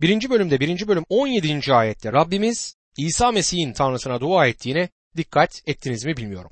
Birinci 0.00 0.30
bölümde 0.30 0.60
birinci 0.60 0.88
bölüm 0.88 1.04
17. 1.08 1.74
ayette 1.74 2.12
Rabbimiz 2.12 2.76
İsa 2.96 3.32
Mesih'in 3.32 3.72
Tanrısına 3.72 4.20
dua 4.20 4.46
ettiğine 4.46 4.88
dikkat 5.16 5.62
ettiniz 5.66 6.04
mi 6.04 6.16
bilmiyorum. 6.16 6.50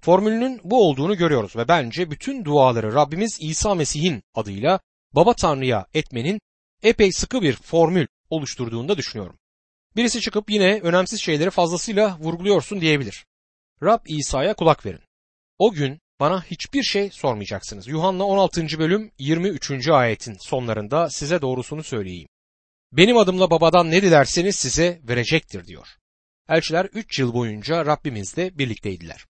Formülünün 0.00 0.60
bu 0.64 0.88
olduğunu 0.88 1.16
görüyoruz 1.16 1.56
ve 1.56 1.68
bence 1.68 2.10
bütün 2.10 2.44
duaları 2.44 2.94
Rabbimiz 2.94 3.38
İsa 3.40 3.74
Mesih'in 3.74 4.22
adıyla 4.34 4.80
Baba 5.12 5.34
Tanrı'ya 5.34 5.86
etmenin 5.94 6.40
epey 6.82 7.12
sıkı 7.12 7.42
bir 7.42 7.52
formül 7.52 8.06
oluşturduğunu 8.30 8.88
da 8.88 8.96
düşünüyorum. 8.96 9.38
Birisi 9.96 10.20
çıkıp 10.20 10.50
yine 10.50 10.80
önemsiz 10.80 11.20
şeyleri 11.20 11.50
fazlasıyla 11.50 12.18
vurguluyorsun 12.20 12.80
diyebilir. 12.80 13.26
Rab 13.82 14.00
İsa'ya 14.06 14.54
kulak 14.54 14.86
verin. 14.86 15.02
O 15.58 15.72
gün 15.72 16.00
bana 16.20 16.42
hiçbir 16.42 16.82
şey 16.82 17.10
sormayacaksınız. 17.10 17.88
Yuhanna 17.88 18.24
16. 18.24 18.66
bölüm 18.78 19.10
23. 19.18 19.88
ayetin 19.88 20.36
sonlarında 20.40 21.10
size 21.10 21.42
doğrusunu 21.42 21.82
söyleyeyim. 21.82 22.28
Benim 22.92 23.16
adımla 23.16 23.50
babadan 23.50 23.90
ne 23.90 24.02
dilerseniz 24.02 24.56
size 24.56 25.00
verecektir 25.08 25.66
diyor. 25.66 25.86
Elçiler 26.48 26.84
3 26.84 27.18
yıl 27.18 27.34
boyunca 27.34 27.86
Rabbimizle 27.86 28.58
birlikteydiler. 28.58 29.26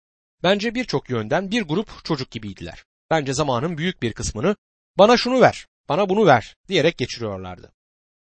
Bence 0.44 0.76
birçok 0.76 1.10
yönden 1.10 1.52
bir 1.52 1.62
grup 1.62 2.06
çocuk 2.06 2.32
gibiydiler. 2.32 2.86
Bence 3.10 3.34
zamanın 3.34 3.78
büyük 3.78 4.02
bir 4.02 4.14
kısmını 4.14 4.56
bana 4.98 5.18
şunu 5.18 5.42
ver, 5.42 5.68
bana 5.90 6.10
bunu 6.10 6.26
ver 6.26 6.56
diyerek 6.68 6.98
geçiriyorlardı. 6.98 7.72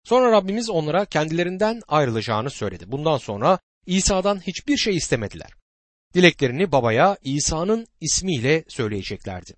Sonra 0.04 0.32
Rabbimiz 0.32 0.70
onlara 0.70 1.04
kendilerinden 1.04 1.82
ayrılacağını 1.88 2.50
söyledi. 2.50 2.92
Bundan 2.92 3.18
sonra 3.18 3.58
İsa'dan 3.86 4.40
hiçbir 4.40 4.76
şey 4.76 4.96
istemediler. 4.96 5.50
Dileklerini 6.14 6.72
babaya 6.72 7.16
İsa'nın 7.22 7.86
ismiyle 8.00 8.64
söyleyeceklerdi. 8.68 9.56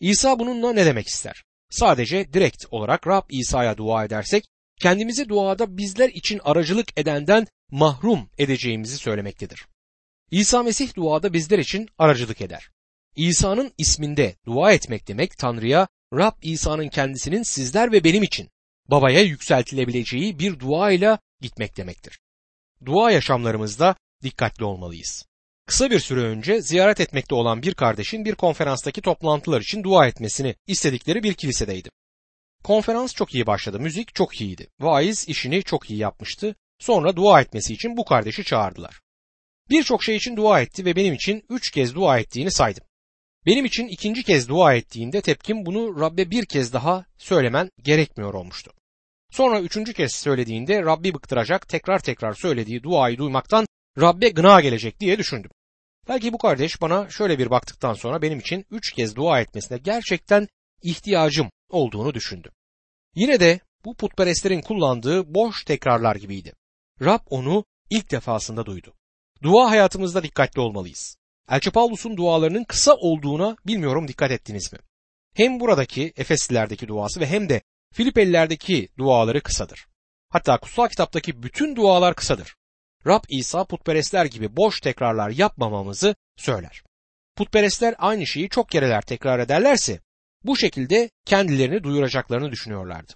İsa 0.00 0.38
bununla 0.38 0.72
ne 0.72 0.86
demek 0.86 1.06
ister? 1.06 1.44
Sadece 1.70 2.32
direkt 2.32 2.64
olarak 2.70 3.06
Rab 3.06 3.24
İsa'ya 3.30 3.76
dua 3.76 4.04
edersek 4.04 4.44
kendimizi 4.80 5.28
duada 5.28 5.76
bizler 5.76 6.08
için 6.08 6.40
aracılık 6.44 6.88
edenden 6.98 7.46
mahrum 7.70 8.30
edeceğimizi 8.38 8.98
söylemektedir. 8.98 9.66
İsa 10.30 10.62
Mesih 10.62 10.94
duada 10.94 11.32
bizler 11.32 11.58
için 11.58 11.88
aracılık 11.98 12.40
eder. 12.40 12.70
İsa'nın 13.16 13.72
isminde 13.78 14.36
dua 14.46 14.72
etmek 14.72 15.08
demek 15.08 15.38
Tanrı'ya 15.38 15.88
Rab 16.14 16.32
İsa'nın 16.42 16.88
kendisinin 16.88 17.42
sizler 17.42 17.92
ve 17.92 18.04
benim 18.04 18.22
için 18.22 18.48
babaya 18.88 19.20
yükseltilebileceği 19.20 20.38
bir 20.38 20.60
dua 20.60 20.90
ile 20.90 21.18
gitmek 21.40 21.76
demektir. 21.76 22.20
Dua 22.84 23.10
yaşamlarımızda 23.10 23.96
dikkatli 24.22 24.64
olmalıyız. 24.64 25.26
Kısa 25.66 25.90
bir 25.90 26.00
süre 26.00 26.20
önce 26.20 26.62
ziyaret 26.62 27.00
etmekte 27.00 27.34
olan 27.34 27.62
bir 27.62 27.74
kardeşin 27.74 28.24
bir 28.24 28.34
konferanstaki 28.34 29.00
toplantılar 29.00 29.60
için 29.60 29.82
dua 29.82 30.06
etmesini 30.06 30.54
istedikleri 30.66 31.22
bir 31.22 31.34
kilisedeydim. 31.34 31.92
Konferans 32.64 33.14
çok 33.14 33.34
iyi 33.34 33.46
başladı, 33.46 33.80
müzik 33.80 34.14
çok 34.14 34.40
iyiydi. 34.40 34.66
Vaiz 34.80 35.28
işini 35.28 35.62
çok 35.62 35.90
iyi 35.90 35.98
yapmıştı. 35.98 36.56
Sonra 36.78 37.16
dua 37.16 37.40
etmesi 37.40 37.74
için 37.74 37.96
bu 37.96 38.04
kardeşi 38.04 38.44
çağırdılar. 38.44 39.00
Birçok 39.70 40.04
şey 40.04 40.16
için 40.16 40.36
dua 40.36 40.60
etti 40.60 40.84
ve 40.84 40.96
benim 40.96 41.14
için 41.14 41.42
üç 41.48 41.70
kez 41.70 41.94
dua 41.94 42.18
ettiğini 42.18 42.50
saydım. 42.50 42.84
Benim 43.46 43.64
için 43.64 43.88
ikinci 43.88 44.22
kez 44.22 44.48
dua 44.48 44.74
ettiğinde 44.74 45.20
tepkim 45.20 45.66
bunu 45.66 46.00
Rabbe 46.00 46.30
bir 46.30 46.46
kez 46.46 46.72
daha 46.72 47.04
söylemen 47.18 47.70
gerekmiyor 47.82 48.34
olmuştu. 48.34 48.72
Sonra 49.30 49.60
üçüncü 49.60 49.92
kez 49.92 50.12
söylediğinde 50.14 50.82
Rabbi 50.82 51.14
bıktıracak 51.14 51.68
tekrar 51.68 51.98
tekrar 51.98 52.34
söylediği 52.34 52.82
duayı 52.82 53.18
duymaktan 53.18 53.66
Rabbe 54.00 54.28
gına 54.28 54.60
gelecek 54.60 55.00
diye 55.00 55.18
düşündüm. 55.18 55.50
Belki 56.08 56.32
bu 56.32 56.38
kardeş 56.38 56.80
bana 56.80 57.10
şöyle 57.10 57.38
bir 57.38 57.50
baktıktan 57.50 57.94
sonra 57.94 58.22
benim 58.22 58.38
için 58.38 58.64
üç 58.70 58.92
kez 58.92 59.16
dua 59.16 59.40
etmesine 59.40 59.78
gerçekten 59.78 60.48
ihtiyacım 60.82 61.50
olduğunu 61.68 62.14
düşündüm. 62.14 62.52
Yine 63.14 63.40
de 63.40 63.60
bu 63.84 63.94
putperestlerin 63.94 64.60
kullandığı 64.60 65.34
boş 65.34 65.64
tekrarlar 65.64 66.16
gibiydi. 66.16 66.52
Rab 67.02 67.20
onu 67.30 67.64
ilk 67.90 68.10
defasında 68.10 68.66
duydu. 68.66 68.94
Dua 69.42 69.70
hayatımızda 69.70 70.22
dikkatli 70.22 70.60
olmalıyız. 70.60 71.16
Elçi 71.50 71.70
Paulus'un 71.70 72.16
dualarının 72.16 72.64
kısa 72.64 72.94
olduğuna 72.94 73.56
bilmiyorum 73.66 74.08
dikkat 74.08 74.30
ettiniz 74.30 74.72
mi? 74.72 74.78
Hem 75.34 75.60
buradaki 75.60 76.12
Efeslilerdeki 76.16 76.88
duası 76.88 77.20
ve 77.20 77.26
hem 77.26 77.48
de 77.48 77.62
Filipelilerdeki 77.92 78.88
duaları 78.98 79.40
kısadır. 79.40 79.86
Hatta 80.28 80.58
kutsal 80.58 80.88
kitaptaki 80.88 81.42
bütün 81.42 81.76
dualar 81.76 82.14
kısadır. 82.14 82.56
Rab 83.06 83.24
İsa 83.28 83.64
putperestler 83.64 84.24
gibi 84.24 84.56
boş 84.56 84.80
tekrarlar 84.80 85.30
yapmamamızı 85.30 86.14
söyler. 86.36 86.82
Putperestler 87.36 87.94
aynı 87.98 88.26
şeyi 88.26 88.48
çok 88.48 88.68
kereler 88.68 89.02
tekrar 89.02 89.38
ederlerse 89.38 90.00
bu 90.44 90.56
şekilde 90.56 91.10
kendilerini 91.24 91.82
duyuracaklarını 91.82 92.50
düşünüyorlardı. 92.50 93.12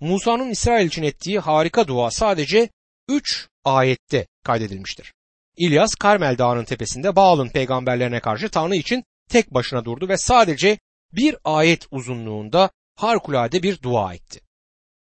Musa'nın 0.00 0.50
İsrail 0.50 0.86
için 0.86 1.02
ettiği 1.02 1.38
harika 1.38 1.88
dua 1.88 2.10
sadece 2.10 2.68
3 3.08 3.48
ayette 3.64 4.26
kaydedilmiştir. 4.44 5.12
İlyas 5.56 5.94
Karmel 5.94 6.38
Dağı'nın 6.38 6.64
tepesinde 6.64 7.16
Baal'ın 7.16 7.48
peygamberlerine 7.48 8.20
karşı 8.20 8.48
Tanrı 8.48 8.76
için 8.76 9.04
tek 9.28 9.54
başına 9.54 9.84
durdu 9.84 10.08
ve 10.08 10.16
sadece 10.16 10.78
bir 11.12 11.36
ayet 11.44 11.86
uzunluğunda 11.90 12.70
harikulade 12.96 13.62
bir 13.62 13.82
dua 13.82 14.14
etti. 14.14 14.40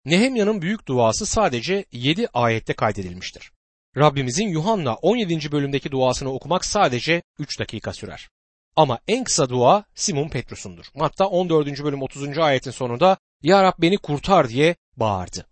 Nehemya'nın 0.06 0.62
büyük 0.62 0.88
duası 0.88 1.26
sadece 1.26 1.86
7 1.92 2.28
ayette 2.34 2.74
kaydedilmiştir. 2.74 3.52
Rabbimizin 3.98 4.48
Yuhanna 4.48 4.96
17. 4.96 5.52
bölümdeki 5.52 5.92
duasını 5.92 6.30
okumak 6.34 6.66
sadece 6.66 7.22
3 7.40 7.60
dakika 7.60 7.94
sürer. 7.94 8.30
Ama 8.76 9.00
en 9.08 9.24
kısa 9.24 9.50
dua 9.50 9.84
Simon 9.96 10.30
Petrus'undur. 10.30 10.86
Matta 10.96 11.28
14. 11.28 11.84
bölüm 11.84 12.02
30. 12.02 12.38
ayetin 12.38 12.72
sonunda 12.72 13.18
Ya 13.42 13.64
Rab 13.64 13.74
beni 13.80 13.98
kurtar 13.98 14.50
diye 14.50 14.76
bağırdı. 14.98 15.48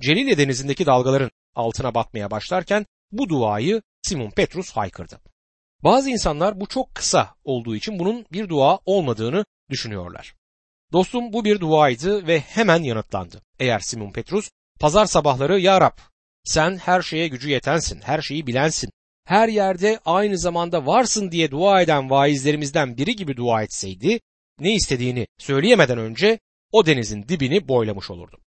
Celile 0.00 0.38
denizindeki 0.38 0.86
dalgaların 0.86 1.30
altına 1.54 1.94
batmaya 1.94 2.30
başlarken 2.30 2.86
bu 3.12 3.28
duayı 3.28 3.82
Simon 4.02 4.30
Petrus 4.30 4.72
haykırdı. 4.72 5.20
Bazı 5.84 6.10
insanlar 6.10 6.60
bu 6.60 6.66
çok 6.66 6.94
kısa 6.94 7.34
olduğu 7.44 7.76
için 7.76 7.98
bunun 7.98 8.26
bir 8.32 8.48
dua 8.48 8.78
olmadığını 8.86 9.44
düşünüyorlar. 9.70 10.34
Dostum 10.92 11.32
bu 11.32 11.44
bir 11.44 11.60
duaydı 11.60 12.26
ve 12.26 12.40
hemen 12.40 12.82
yanıtlandı. 12.82 13.42
Eğer 13.58 13.78
Simon 13.78 14.12
Petrus 14.12 14.50
pazar 14.80 15.06
sabahları 15.06 15.60
Ya 15.60 15.80
Rab 15.80 15.98
sen 16.44 16.76
her 16.76 17.02
şeye 17.02 17.28
gücü 17.28 17.50
yetensin, 17.50 18.00
her 18.00 18.22
şeyi 18.22 18.46
bilensin, 18.46 18.90
her 19.28 19.48
yerde 19.48 20.00
aynı 20.04 20.38
zamanda 20.38 20.86
varsın 20.86 21.30
diye 21.30 21.50
dua 21.50 21.82
eden 21.82 22.10
vaizlerimizden 22.10 22.96
biri 22.96 23.16
gibi 23.16 23.36
dua 23.36 23.62
etseydi, 23.62 24.20
ne 24.60 24.74
istediğini 24.74 25.26
söyleyemeden 25.38 25.98
önce 25.98 26.38
o 26.72 26.86
denizin 26.86 27.28
dibini 27.28 27.68
boylamış 27.68 28.10
olurdu. 28.10 28.38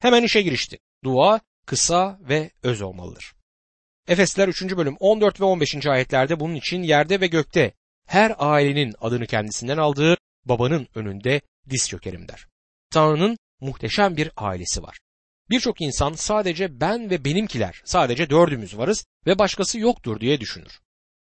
Hemen 0.00 0.22
işe 0.22 0.42
girişti. 0.42 0.78
Dua 1.04 1.40
kısa 1.66 2.18
ve 2.20 2.50
öz 2.62 2.82
olmalıdır. 2.82 3.32
Efesler 4.08 4.48
3. 4.48 4.62
bölüm 4.76 4.96
14 5.00 5.40
ve 5.40 5.44
15. 5.44 5.86
ayetlerde 5.86 6.40
bunun 6.40 6.54
için 6.54 6.82
yerde 6.82 7.20
ve 7.20 7.26
gökte 7.26 7.72
her 8.06 8.34
ailenin 8.38 8.94
adını 9.00 9.26
kendisinden 9.26 9.78
aldığı 9.78 10.16
babanın 10.44 10.88
önünde 10.94 11.40
diz 11.70 11.88
çökerim 11.88 12.28
der. 12.28 12.46
Tanrı'nın 12.90 13.38
muhteşem 13.60 14.16
bir 14.16 14.30
ailesi 14.36 14.82
var. 14.82 14.98
Birçok 15.50 15.80
insan 15.80 16.12
sadece 16.12 16.80
ben 16.80 17.10
ve 17.10 17.24
benimkiler, 17.24 17.82
sadece 17.84 18.30
dördümüz 18.30 18.78
varız 18.78 19.06
ve 19.26 19.38
başkası 19.38 19.78
yoktur 19.78 20.20
diye 20.20 20.40
düşünür. 20.40 20.80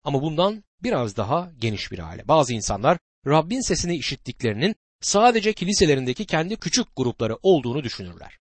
Ama 0.03 0.21
bundan 0.21 0.63
biraz 0.83 1.17
daha 1.17 1.51
geniş 1.57 1.91
bir 1.91 1.99
aile. 1.99 2.27
Bazı 2.27 2.53
insanlar 2.53 2.97
Rabbin 3.27 3.61
sesini 3.61 3.95
işittiklerinin 3.95 4.75
sadece 5.01 5.53
kiliselerindeki 5.53 6.25
kendi 6.25 6.55
küçük 6.55 6.87
grupları 6.95 7.37
olduğunu 7.43 7.83
düşünürler. 7.83 8.39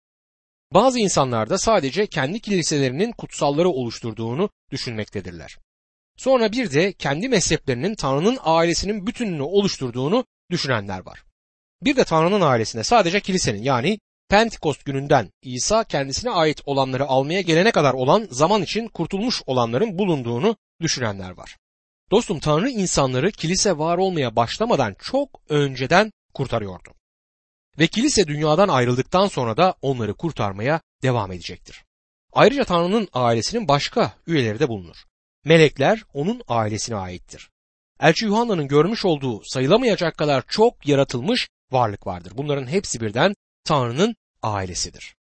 Bazı 0.72 0.98
insanlar 0.98 1.50
da 1.50 1.58
sadece 1.58 2.06
kendi 2.06 2.40
kiliselerinin 2.40 3.12
kutsalları 3.12 3.68
oluşturduğunu 3.68 4.50
düşünmektedirler. 4.70 5.58
Sonra 6.16 6.52
bir 6.52 6.72
de 6.72 6.92
kendi 6.92 7.28
mezheplerinin 7.28 7.94
Tanrı'nın 7.94 8.38
ailesinin 8.42 9.06
bütününü 9.06 9.42
oluşturduğunu 9.42 10.24
düşünenler 10.50 11.06
var. 11.06 11.24
Bir 11.82 11.96
de 11.96 12.04
Tanrı'nın 12.04 12.40
ailesine 12.40 12.84
sadece 12.84 13.20
kilisenin 13.20 13.62
yani 13.62 13.98
Pentekost 14.28 14.84
gününden 14.84 15.30
İsa 15.42 15.84
kendisine 15.84 16.30
ait 16.30 16.60
olanları 16.66 17.04
almaya 17.04 17.40
gelene 17.40 17.72
kadar 17.72 17.94
olan 17.94 18.28
zaman 18.30 18.62
için 18.62 18.88
kurtulmuş 18.88 19.42
olanların 19.46 19.98
bulunduğunu 19.98 20.56
düşünenler 20.80 21.30
var. 21.30 21.56
Dostum 22.10 22.40
Tanrı 22.40 22.70
insanları 22.70 23.30
kilise 23.30 23.78
var 23.78 23.98
olmaya 23.98 24.36
başlamadan 24.36 24.96
çok 24.98 25.40
önceden 25.48 26.12
kurtarıyordu. 26.34 26.94
Ve 27.78 27.86
kilise 27.86 28.26
dünyadan 28.26 28.68
ayrıldıktan 28.68 29.26
sonra 29.26 29.56
da 29.56 29.74
onları 29.82 30.14
kurtarmaya 30.14 30.80
devam 31.02 31.32
edecektir. 31.32 31.84
Ayrıca 32.32 32.64
Tanrı'nın 32.64 33.08
ailesinin 33.12 33.68
başka 33.68 34.12
üyeleri 34.26 34.58
de 34.60 34.68
bulunur. 34.68 35.04
Melekler 35.44 36.04
onun 36.14 36.42
ailesine 36.48 36.96
aittir. 36.96 37.50
Elçi 38.00 38.24
Yuhanna'nın 38.24 38.68
görmüş 38.68 39.04
olduğu 39.04 39.42
sayılamayacak 39.44 40.18
kadar 40.18 40.44
çok 40.48 40.88
yaratılmış 40.88 41.48
varlık 41.70 42.06
vardır. 42.06 42.32
Bunların 42.36 42.66
hepsi 42.66 43.00
birden 43.00 43.34
Tanrı'nın 43.64 44.16
ailesidir. 44.42 45.16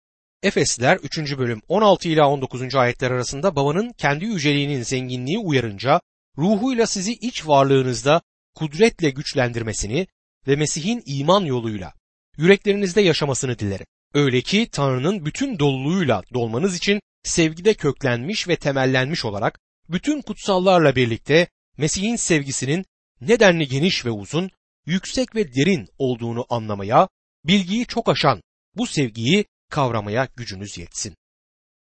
Efesliler 0.42 0.96
3. 0.96 1.38
bölüm 1.38 1.60
16 1.68 2.08
ila 2.08 2.28
19. 2.28 2.74
ayetler 2.74 3.10
arasında 3.10 3.56
babanın 3.56 3.92
kendi 3.92 4.24
yüceliğinin 4.24 4.82
zenginliği 4.82 5.38
uyarınca 5.38 6.00
ruhuyla 6.38 6.86
sizi 6.86 7.12
iç 7.12 7.46
varlığınızda 7.46 8.22
kudretle 8.54 9.10
güçlendirmesini 9.10 10.06
ve 10.46 10.56
Mesih'in 10.56 11.02
iman 11.06 11.44
yoluyla 11.44 11.92
yüreklerinizde 12.36 13.00
yaşamasını 13.00 13.58
dilerim. 13.58 13.86
Öyle 14.14 14.40
ki 14.40 14.68
Tanrı'nın 14.72 15.24
bütün 15.24 15.58
doluluğuyla 15.58 16.22
dolmanız 16.34 16.76
için 16.76 17.00
sevgide 17.22 17.74
köklenmiş 17.74 18.48
ve 18.48 18.56
temellenmiş 18.56 19.24
olarak 19.24 19.60
bütün 19.88 20.22
kutsallarla 20.22 20.96
birlikte 20.96 21.48
Mesih'in 21.76 22.16
sevgisinin 22.16 22.84
nedenli 23.20 23.68
geniş 23.68 24.06
ve 24.06 24.10
uzun, 24.10 24.50
yüksek 24.86 25.34
ve 25.34 25.54
derin 25.54 25.88
olduğunu 25.98 26.46
anlamaya, 26.48 27.08
bilgiyi 27.44 27.86
çok 27.86 28.08
aşan 28.08 28.42
bu 28.76 28.86
sevgiyi 28.86 29.44
kavramaya 29.70 30.28
gücünüz 30.36 30.78
yetsin. 30.78 31.16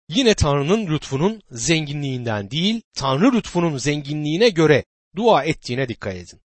Yine 0.09 0.35
Tanrı'nın 0.35 0.87
lütfunun 0.87 1.43
zenginliğinden 1.51 2.51
değil, 2.51 2.83
Tanrı 2.95 3.33
lütfunun 3.33 3.77
zenginliğine 3.79 4.49
göre 4.49 4.85
dua 5.17 5.45
ettiğine 5.45 5.89
dikkat 5.89 6.15
edin. 6.15 6.41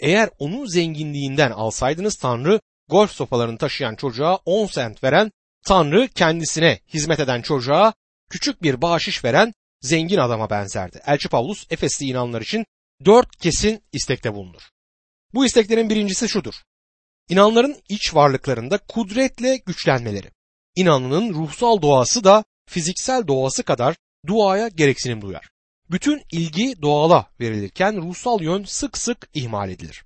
Eğer 0.00 0.30
onun 0.38 0.66
zenginliğinden 0.66 1.50
alsaydınız 1.50 2.16
Tanrı 2.16 2.60
golf 2.88 3.12
sopalarını 3.12 3.58
taşıyan 3.58 3.94
çocuğa 3.94 4.36
10 4.44 4.66
sent 4.66 5.04
veren, 5.04 5.32
Tanrı 5.66 6.08
kendisine 6.08 6.80
hizmet 6.94 7.20
eden 7.20 7.42
çocuğa 7.42 7.94
küçük 8.30 8.62
bir 8.62 8.82
bağışış 8.82 9.24
veren 9.24 9.52
zengin 9.80 10.18
adama 10.18 10.50
benzerdi. 10.50 11.00
Elçi 11.06 11.28
Pavlus 11.28 11.66
Efesli 11.70 12.06
inanlar 12.06 12.40
için 12.40 12.66
dört 13.04 13.36
kesin 13.36 13.82
istekte 13.92 14.34
bulunur. 14.34 14.62
Bu 15.34 15.46
isteklerin 15.46 15.90
birincisi 15.90 16.28
şudur. 16.28 16.54
İnanların 17.28 17.76
iç 17.88 18.14
varlıklarında 18.14 18.78
kudretle 18.78 19.56
güçlenmeleri. 19.56 20.30
İnanlının 20.76 21.34
ruhsal 21.34 21.82
doğası 21.82 22.24
da 22.24 22.44
fiziksel 22.68 23.26
doğası 23.26 23.62
kadar 23.62 23.96
duaya 24.26 24.68
gereksinim 24.68 25.22
duyar. 25.22 25.48
Bütün 25.90 26.22
ilgi 26.32 26.82
doğala 26.82 27.30
verilirken 27.40 27.96
ruhsal 27.96 28.42
yön 28.42 28.64
sık 28.64 28.98
sık 28.98 29.28
ihmal 29.34 29.70
edilir. 29.70 30.04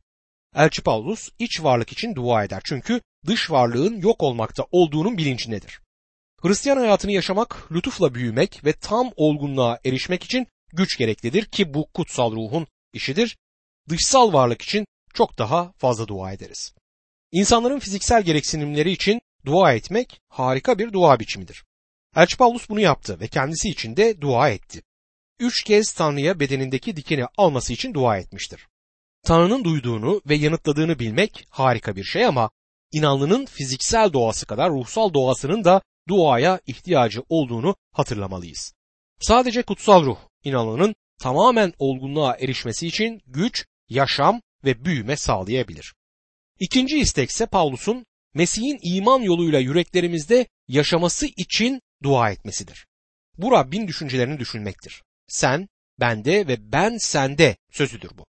Elçi 0.57 0.83
Paulus 0.83 1.29
iç 1.39 1.63
varlık 1.63 1.93
için 1.93 2.15
dua 2.15 2.45
eder 2.45 2.63
çünkü 2.65 3.01
dış 3.27 3.51
varlığın 3.51 3.97
yok 3.97 4.23
olmakta 4.23 4.67
olduğunun 4.71 5.19
bilincindedir. 5.19 5.81
Hristiyan 6.43 6.77
hayatını 6.77 7.13
yaşamak, 7.13 7.73
lütufla 7.73 8.15
büyümek 8.15 8.65
ve 8.65 8.73
tam 8.73 9.11
olgunluğa 9.17 9.79
erişmek 9.85 10.25
için 10.25 10.47
güç 10.73 10.99
gereklidir 10.99 11.45
ki 11.45 11.75
bu 11.75 11.87
kutsal 11.95 12.33
ruhun 12.33 12.67
işidir. 12.93 13.37
Dışsal 13.89 14.33
varlık 14.33 14.63
için 14.63 14.87
çok 15.15 15.39
daha 15.39 15.73
fazla 15.73 16.09
dua 16.09 16.33
ederiz. 16.33 16.75
İnsanların 17.33 17.79
fiziksel 17.79 18.23
gereksinimleri 18.23 18.91
için 18.91 19.21
dua 19.47 19.73
etmek 19.73 20.21
harika 20.29 20.79
bir 20.79 20.93
dua 20.93 21.21
biçimidir. 21.21 21.65
Elçi 22.17 22.37
Paulus 22.37 22.69
bunu 22.69 22.81
yaptı 22.81 23.21
ve 23.21 23.29
kendisi 23.29 23.69
için 23.69 23.97
de 23.97 24.21
dua 24.21 24.49
etti. 24.49 24.83
Üç 25.39 25.65
kez 25.65 25.93
Tanrı'ya 25.93 26.41
bedenindeki 26.41 26.97
dikeni 26.97 27.25
alması 27.37 27.73
için 27.73 27.95
dua 27.95 28.19
etmiştir. 28.19 28.69
Tanrı'nın 29.23 29.65
duyduğunu 29.65 30.23
ve 30.29 30.35
yanıtladığını 30.35 30.99
bilmek 30.99 31.47
harika 31.51 31.97
bir 31.97 32.05
şey 32.05 32.27
ama 32.27 32.51
inanlının 32.93 33.47
fiziksel 33.47 34.13
doğası 34.13 34.47
kadar 34.47 34.71
ruhsal 34.71 35.15
doğasının 35.15 35.65
da 35.65 35.83
duaya 36.09 36.61
ihtiyacı 36.67 37.23
olduğunu 37.29 37.77
hatırlamalıyız. 37.93 38.75
Sadece 39.21 39.63
kutsal 39.63 40.05
ruh 40.05 40.19
inanlının 40.45 40.95
tamamen 41.21 41.73
olgunluğa 41.79 42.37
erişmesi 42.37 42.87
için 42.87 43.21
güç, 43.27 43.67
yaşam 43.89 44.41
ve 44.65 44.85
büyüme 44.85 45.17
sağlayabilir. 45.17 45.95
İkinci 46.63 46.99
istekse 46.99 47.47
Paulus'un 47.47 48.07
Mesih'in 48.35 48.79
iman 48.83 49.21
yoluyla 49.21 49.59
yüreklerimizde 49.59 50.47
yaşaması 50.69 51.27
için 51.27 51.81
dua 52.03 52.31
etmesidir. 52.31 52.87
Bu 53.39 53.53
Rabbin 53.53 53.89
düşüncelerini 53.89 54.39
düşünmektir. 54.39 55.03
Sen, 55.29 55.69
bende 56.01 56.49
ve 56.49 56.73
ben 56.73 56.97
sende 56.99 57.57
sözüdür 57.73 58.11
bu. 58.19 58.27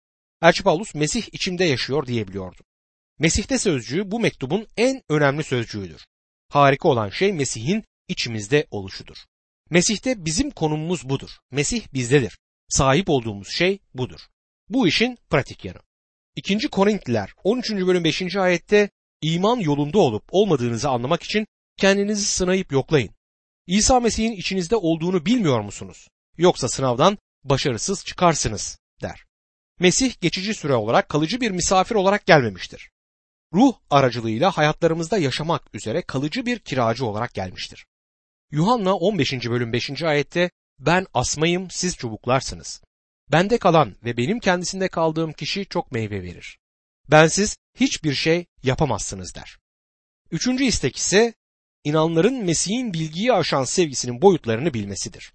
Elçi 0.43 0.63
Paulus 0.63 0.95
Mesih 0.95 1.23
içimde 1.33 1.65
yaşıyor 1.65 2.07
diyebiliyordu. 2.07 2.63
Mesih'te 3.19 3.59
sözcüğü 3.59 4.11
bu 4.11 4.21
mektubun 4.21 4.67
en 4.77 5.03
önemli 5.09 5.45
sözcüğüdür. 5.45 6.07
Harika 6.49 6.89
olan 6.89 7.11
şey 7.11 7.33
Mesih'in 7.33 7.85
içimizde 8.09 8.67
oluşudur. 8.71 9.17
Mesih'te 9.71 10.25
bizim 10.25 10.51
konumumuz 10.51 11.09
budur. 11.09 11.31
Mesih 11.51 11.87
bizdedir. 11.93 12.39
Sahip 12.69 13.09
olduğumuz 13.09 13.49
şey 13.49 13.79
budur. 13.95 14.21
Bu 14.69 14.89
işin 14.89 15.19
pratik 15.31 15.65
yanı. 15.65 15.88
2. 16.39 16.69
Korintliler 16.69 17.33
13. 17.45 17.71
bölüm 17.71 18.05
5. 18.05 18.37
ayette 18.37 18.91
iman 19.23 19.57
yolunda 19.57 19.99
olup 19.99 20.25
olmadığınızı 20.31 20.89
anlamak 20.89 21.23
için 21.23 21.47
kendinizi 21.77 22.25
sınayıp 22.25 22.73
yoklayın. 22.73 23.11
İsa 23.67 24.01
Mesih'in 24.01 24.33
içinizde 24.33 24.77
olduğunu 24.77 25.27
bilmiyor 25.27 25.61
musunuz? 25.61 26.09
Yoksa 26.37 26.69
sınavdan 26.69 27.19
başarısız 27.45 28.05
çıkarsınız 28.05 28.79
der. 29.03 29.25
Mesih 29.81 30.21
geçici 30.21 30.55
süre 30.55 30.75
olarak 30.75 31.09
kalıcı 31.09 31.41
bir 31.41 31.51
misafir 31.51 31.95
olarak 31.95 32.27
gelmemiştir. 32.27 32.91
ruh 33.55 33.75
aracılığıyla 33.91 34.51
hayatlarımızda 34.51 35.19
yaşamak 35.19 35.75
üzere 35.75 36.03
kalıcı 36.03 36.47
bir 36.47 36.59
kiracı 36.59 37.07
olarak 37.07 37.35
gelmiştir. 37.35 37.87
Yuhanna 38.51 38.97
15. 38.97 39.33
bölüm 39.33 39.73
5. 39.73 40.03
ayette 40.03 40.51
ben 40.79 41.07
asmayım 41.15 41.71
siz 41.71 41.97
çubuklarsınız. 41.97 42.83
Bende 43.33 43.59
kalan 43.59 43.97
ve 44.05 44.17
benim 44.17 44.41
kendisinde 44.41 44.89
kaldığım 44.89 45.33
kişi 45.33 45.67
çok 45.67 45.93
meyve 45.93 46.23
verir. 46.23 46.59
Bensiz 47.11 47.57
hiçbir 47.81 48.15
şey 48.15 48.47
yapamazsınız 48.63 49.35
der. 49.35 49.59
Üçüncü 50.31 50.65
istek 50.65 50.97
ise 50.97 51.35
inanların 51.85 52.45
Mesih'in 52.45 52.93
bilgiyi 52.93 53.33
aşan 53.33 53.65
sevgisinin 53.65 54.23
boyutlarını 54.23 54.75
bilmesidir. 54.75 55.33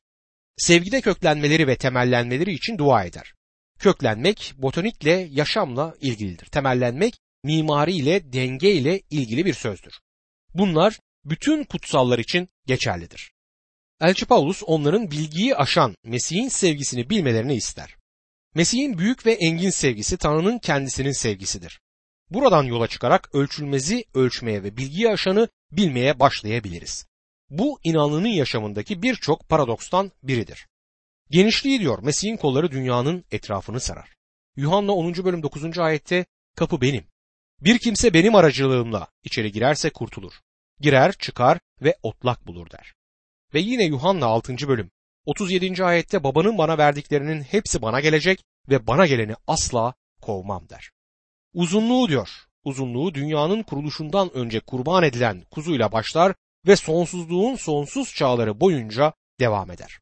Sevgide 0.58 1.02
köklenmeleri 1.02 1.68
ve 1.68 1.76
temellenmeleri 1.76 2.54
için 2.54 2.78
dua 2.78 3.04
eder. 3.04 3.34
Köklenmek 3.80 4.54
botanikle, 4.58 5.28
yaşamla 5.32 5.96
ilgilidir. 6.02 6.46
Temellenmek 6.46 7.20
mimari 7.44 7.94
ile, 7.94 8.34
denge 8.34 8.72
ile 8.72 9.02
ilgili 9.10 9.46
bir 9.46 9.54
sözdür. 9.54 10.00
Bunlar 10.54 11.00
bütün 11.26 11.64
kutsallar 11.64 12.20
için 12.20 12.50
geçerlidir. 12.66 13.33
Elçi 14.04 14.26
Paulus 14.26 14.64
onların 14.66 15.12
bilgiyi 15.12 15.56
aşan 15.56 15.96
Mesih'in 16.04 16.48
sevgisini 16.48 17.10
bilmelerini 17.10 17.56
ister. 17.56 17.96
Mesih'in 18.56 18.98
büyük 18.98 19.26
ve 19.26 19.34
engin 19.34 19.70
sevgisi 19.70 20.18
Tanrı'nın 20.18 20.60
kendisinin 20.60 21.12
sevgisidir. 21.12 21.80
Buradan 22.30 22.64
yola 22.64 22.88
çıkarak 22.88 23.36
ölçülmezi 23.36 24.06
ölçmeye 24.14 24.64
ve 24.64 24.78
bilgiyi 24.78 25.10
aşanı 25.10 25.48
bilmeye 25.72 26.20
başlayabiliriz. 26.20 27.06
Bu 27.50 27.80
inanlının 27.84 28.28
yaşamındaki 28.28 29.02
birçok 29.02 29.50
paradokstan 29.50 30.12
biridir. 30.24 30.68
Genişliği 31.30 31.80
diyor 31.80 32.00
Mesih'in 32.04 32.38
kolları 32.38 32.72
dünyanın 32.72 33.26
etrafını 33.32 33.80
sarar. 33.80 34.14
Yuhanna 34.56 34.92
10. 34.92 35.14
bölüm 35.14 35.44
9. 35.44 35.80
ayette 35.80 36.26
kapı 36.56 36.82
benim. 36.82 37.06
Bir 37.62 37.80
kimse 37.80 38.14
benim 38.14 38.36
aracılığımla 38.36 39.08
içeri 39.24 39.52
girerse 39.52 39.90
kurtulur. 39.90 40.34
Girer, 40.80 41.14
çıkar 41.20 41.60
ve 41.82 41.98
otlak 42.04 42.48
bulur 42.48 42.70
der. 42.70 42.94
Ve 43.54 43.60
yine 43.60 43.84
Yuhanna 43.84 44.26
6. 44.26 44.68
bölüm 44.68 44.92
37. 45.26 45.84
ayette 45.84 46.24
babanın 46.24 46.58
bana 46.58 46.78
verdiklerinin 46.78 47.42
hepsi 47.42 47.82
bana 47.82 48.00
gelecek 48.00 48.44
ve 48.70 48.88
bana 48.88 49.08
geleni 49.08 49.34
asla 49.48 49.94
kovmam 50.22 50.70
der. 50.70 50.92
Uzunluğu 51.54 52.10
diyor. 52.10 52.30
Uzunluğu 52.64 53.14
dünyanın 53.14 53.64
kuruluşundan 53.64 54.34
önce 54.34 54.60
kurban 54.60 55.04
edilen 55.04 55.44
kuzuyla 55.52 55.92
başlar 55.92 56.36
ve 56.68 56.76
sonsuzluğun 56.76 57.56
sonsuz 57.56 58.16
çağları 58.16 58.60
boyunca 58.60 59.14
devam 59.40 59.72
eder. 59.72 60.00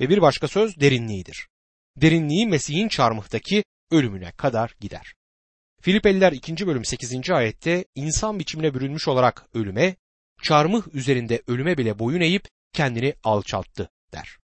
Ve 0.00 0.08
bir 0.08 0.22
başka 0.22 0.48
söz 0.48 0.80
derinliğidir. 0.80 1.48
Derinliği 1.96 2.46
Mesih'in 2.46 2.88
çarmıhtaki 2.88 3.64
ölümüne 3.90 4.32
kadar 4.32 4.74
gider. 4.80 5.14
Filipeliler 5.80 6.32
2. 6.32 6.66
bölüm 6.66 6.84
8. 6.84 7.30
ayette 7.30 7.84
insan 7.94 8.38
biçimine 8.38 8.74
bürünmüş 8.74 9.08
olarak 9.08 9.46
ölüme, 9.54 9.96
çarmıh 10.42 10.94
üzerinde 10.94 11.42
ölüme 11.46 11.78
bile 11.78 11.98
boyun 11.98 12.20
eğip 12.20 12.48
kendini 12.76 13.14
alçalttı 13.24 13.90
der. 14.12 14.38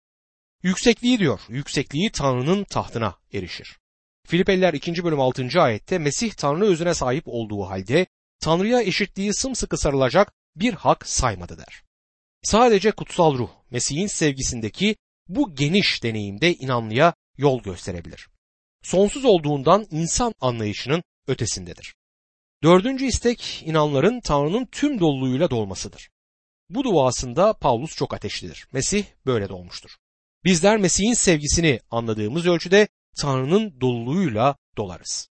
Yüksekliği 0.63 1.19
diyor, 1.19 1.39
yüksekliği 1.49 2.11
Tanrı'nın 2.11 2.63
tahtına 2.63 3.15
erişir. 3.33 3.79
Filipeliler 4.27 4.73
2. 4.73 5.03
bölüm 5.03 5.19
6. 5.19 5.61
ayette 5.61 5.97
Mesih 5.97 6.33
Tanrı 6.33 6.65
özüne 6.65 6.93
sahip 6.93 7.23
olduğu 7.25 7.63
halde 7.63 8.07
Tanrı'ya 8.39 8.81
eşitliği 8.81 9.33
sımsıkı 9.33 9.77
sarılacak 9.77 10.33
bir 10.55 10.73
hak 10.73 11.07
saymadı 11.07 11.57
der. 11.57 11.83
Sadece 12.43 12.91
kutsal 12.91 13.37
ruh 13.37 13.49
Mesih'in 13.71 14.07
sevgisindeki 14.07 14.95
bu 15.27 15.55
geniş 15.55 16.03
deneyimde 16.03 16.53
inanlıya 16.53 17.13
yol 17.37 17.63
gösterebilir. 17.63 18.27
Sonsuz 18.83 19.25
olduğundan 19.25 19.87
insan 19.91 20.33
anlayışının 20.41 21.03
ötesindedir. 21.27 21.95
Dördüncü 22.63 23.05
istek 23.05 23.63
inanların 23.65 24.21
Tanrı'nın 24.21 24.65
tüm 24.65 24.99
doluluğuyla 24.99 25.49
dolmasıdır. 25.49 26.09
Bu 26.69 26.83
duasında 26.83 27.53
Paulus 27.53 27.95
çok 27.95 28.13
ateşlidir. 28.13 28.67
Mesih 28.71 29.05
böyle 29.25 29.49
dolmuştur. 29.49 29.89
Bizler 30.43 30.77
Mesih'in 30.77 31.13
sevgisini 31.13 31.79
anladığımız 31.91 32.47
ölçüde 32.47 32.87
Tanrı'nın 33.21 33.81
doluluğuyla 33.81 34.55
dolarız. 34.77 35.29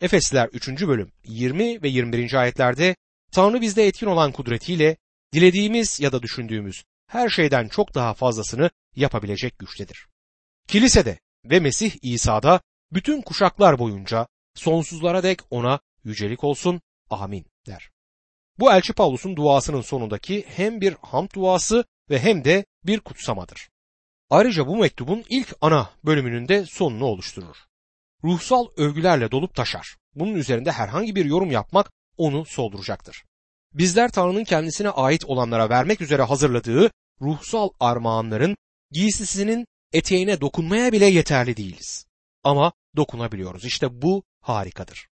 Efesliler 0.00 0.48
3. 0.52 0.68
bölüm 0.68 1.12
20 1.24 1.82
ve 1.82 1.88
21. 1.88 2.34
ayetlerde 2.34 2.96
Tanrı 3.32 3.60
bizde 3.60 3.86
etkin 3.86 4.06
olan 4.06 4.32
kudretiyle 4.32 4.96
dilediğimiz 5.32 6.00
ya 6.00 6.12
da 6.12 6.22
düşündüğümüz 6.22 6.84
her 7.06 7.28
şeyden 7.28 7.68
çok 7.68 7.94
daha 7.94 8.14
fazlasını 8.14 8.70
yapabilecek 8.96 9.58
güçtedir. 9.58 10.06
Kilisede 10.68 11.18
ve 11.44 11.60
Mesih 11.60 11.92
İsa'da 12.02 12.60
bütün 12.92 13.22
kuşaklar 13.22 13.78
boyunca 13.78 14.26
sonsuzlara 14.54 15.22
dek 15.22 15.40
ona 15.50 15.80
yücelik 16.04 16.44
olsun 16.44 16.80
amin 17.10 17.46
der. 17.66 17.90
Bu 18.58 18.72
elçi 18.72 18.92
Pavlus'un 18.92 19.36
duasının 19.36 19.80
sonundaki 19.80 20.44
hem 20.48 20.80
bir 20.80 20.96
hamd 21.02 21.28
duası 21.34 21.84
ve 22.10 22.18
hem 22.18 22.44
de 22.44 22.64
bir 22.84 23.00
kutsamadır. 23.00 23.68
Ayrıca 24.30 24.66
bu 24.66 24.76
mektubun 24.76 25.24
ilk 25.28 25.54
ana 25.60 25.90
bölümünün 26.04 26.48
de 26.48 26.64
sonunu 26.66 27.04
oluşturur. 27.04 27.56
Ruhsal 28.24 28.66
övgülerle 28.76 29.30
dolup 29.30 29.54
taşar. 29.54 29.96
Bunun 30.14 30.34
üzerinde 30.34 30.72
herhangi 30.72 31.14
bir 31.14 31.24
yorum 31.24 31.50
yapmak 31.50 31.90
onu 32.16 32.44
solduracaktır. 32.44 33.24
Bizler 33.74 34.12
Tanrı'nın 34.12 34.44
kendisine 34.44 34.88
ait 34.88 35.24
olanlara 35.24 35.68
vermek 35.70 36.00
üzere 36.00 36.22
hazırladığı 36.22 36.90
ruhsal 37.20 37.70
armağanların 37.80 38.56
giysisinin 38.90 39.66
eteğine 39.92 40.40
dokunmaya 40.40 40.92
bile 40.92 41.06
yeterli 41.06 41.56
değiliz. 41.56 42.06
Ama 42.44 42.72
dokunabiliyoruz. 42.96 43.64
İşte 43.64 44.02
bu 44.02 44.22
harikadır. 44.40 45.08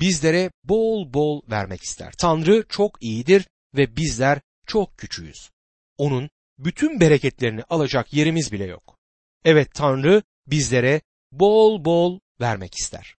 Bizlere 0.00 0.50
bol 0.64 1.12
bol 1.12 1.42
vermek 1.50 1.82
ister. 1.82 2.14
Tanrı 2.18 2.64
çok 2.68 3.02
iyidir 3.02 3.48
ve 3.74 3.96
bizler 3.96 4.40
çok 4.66 4.98
küçüğüz. 4.98 5.50
Onun 5.98 6.30
bütün 6.58 7.00
bereketlerini 7.00 7.62
alacak 7.62 8.12
yerimiz 8.12 8.52
bile 8.52 8.64
yok. 8.64 8.96
Evet 9.44 9.74
Tanrı 9.74 10.22
bizlere 10.46 11.00
bol 11.32 11.84
bol 11.84 12.18
vermek 12.40 12.74
ister. 12.74 13.14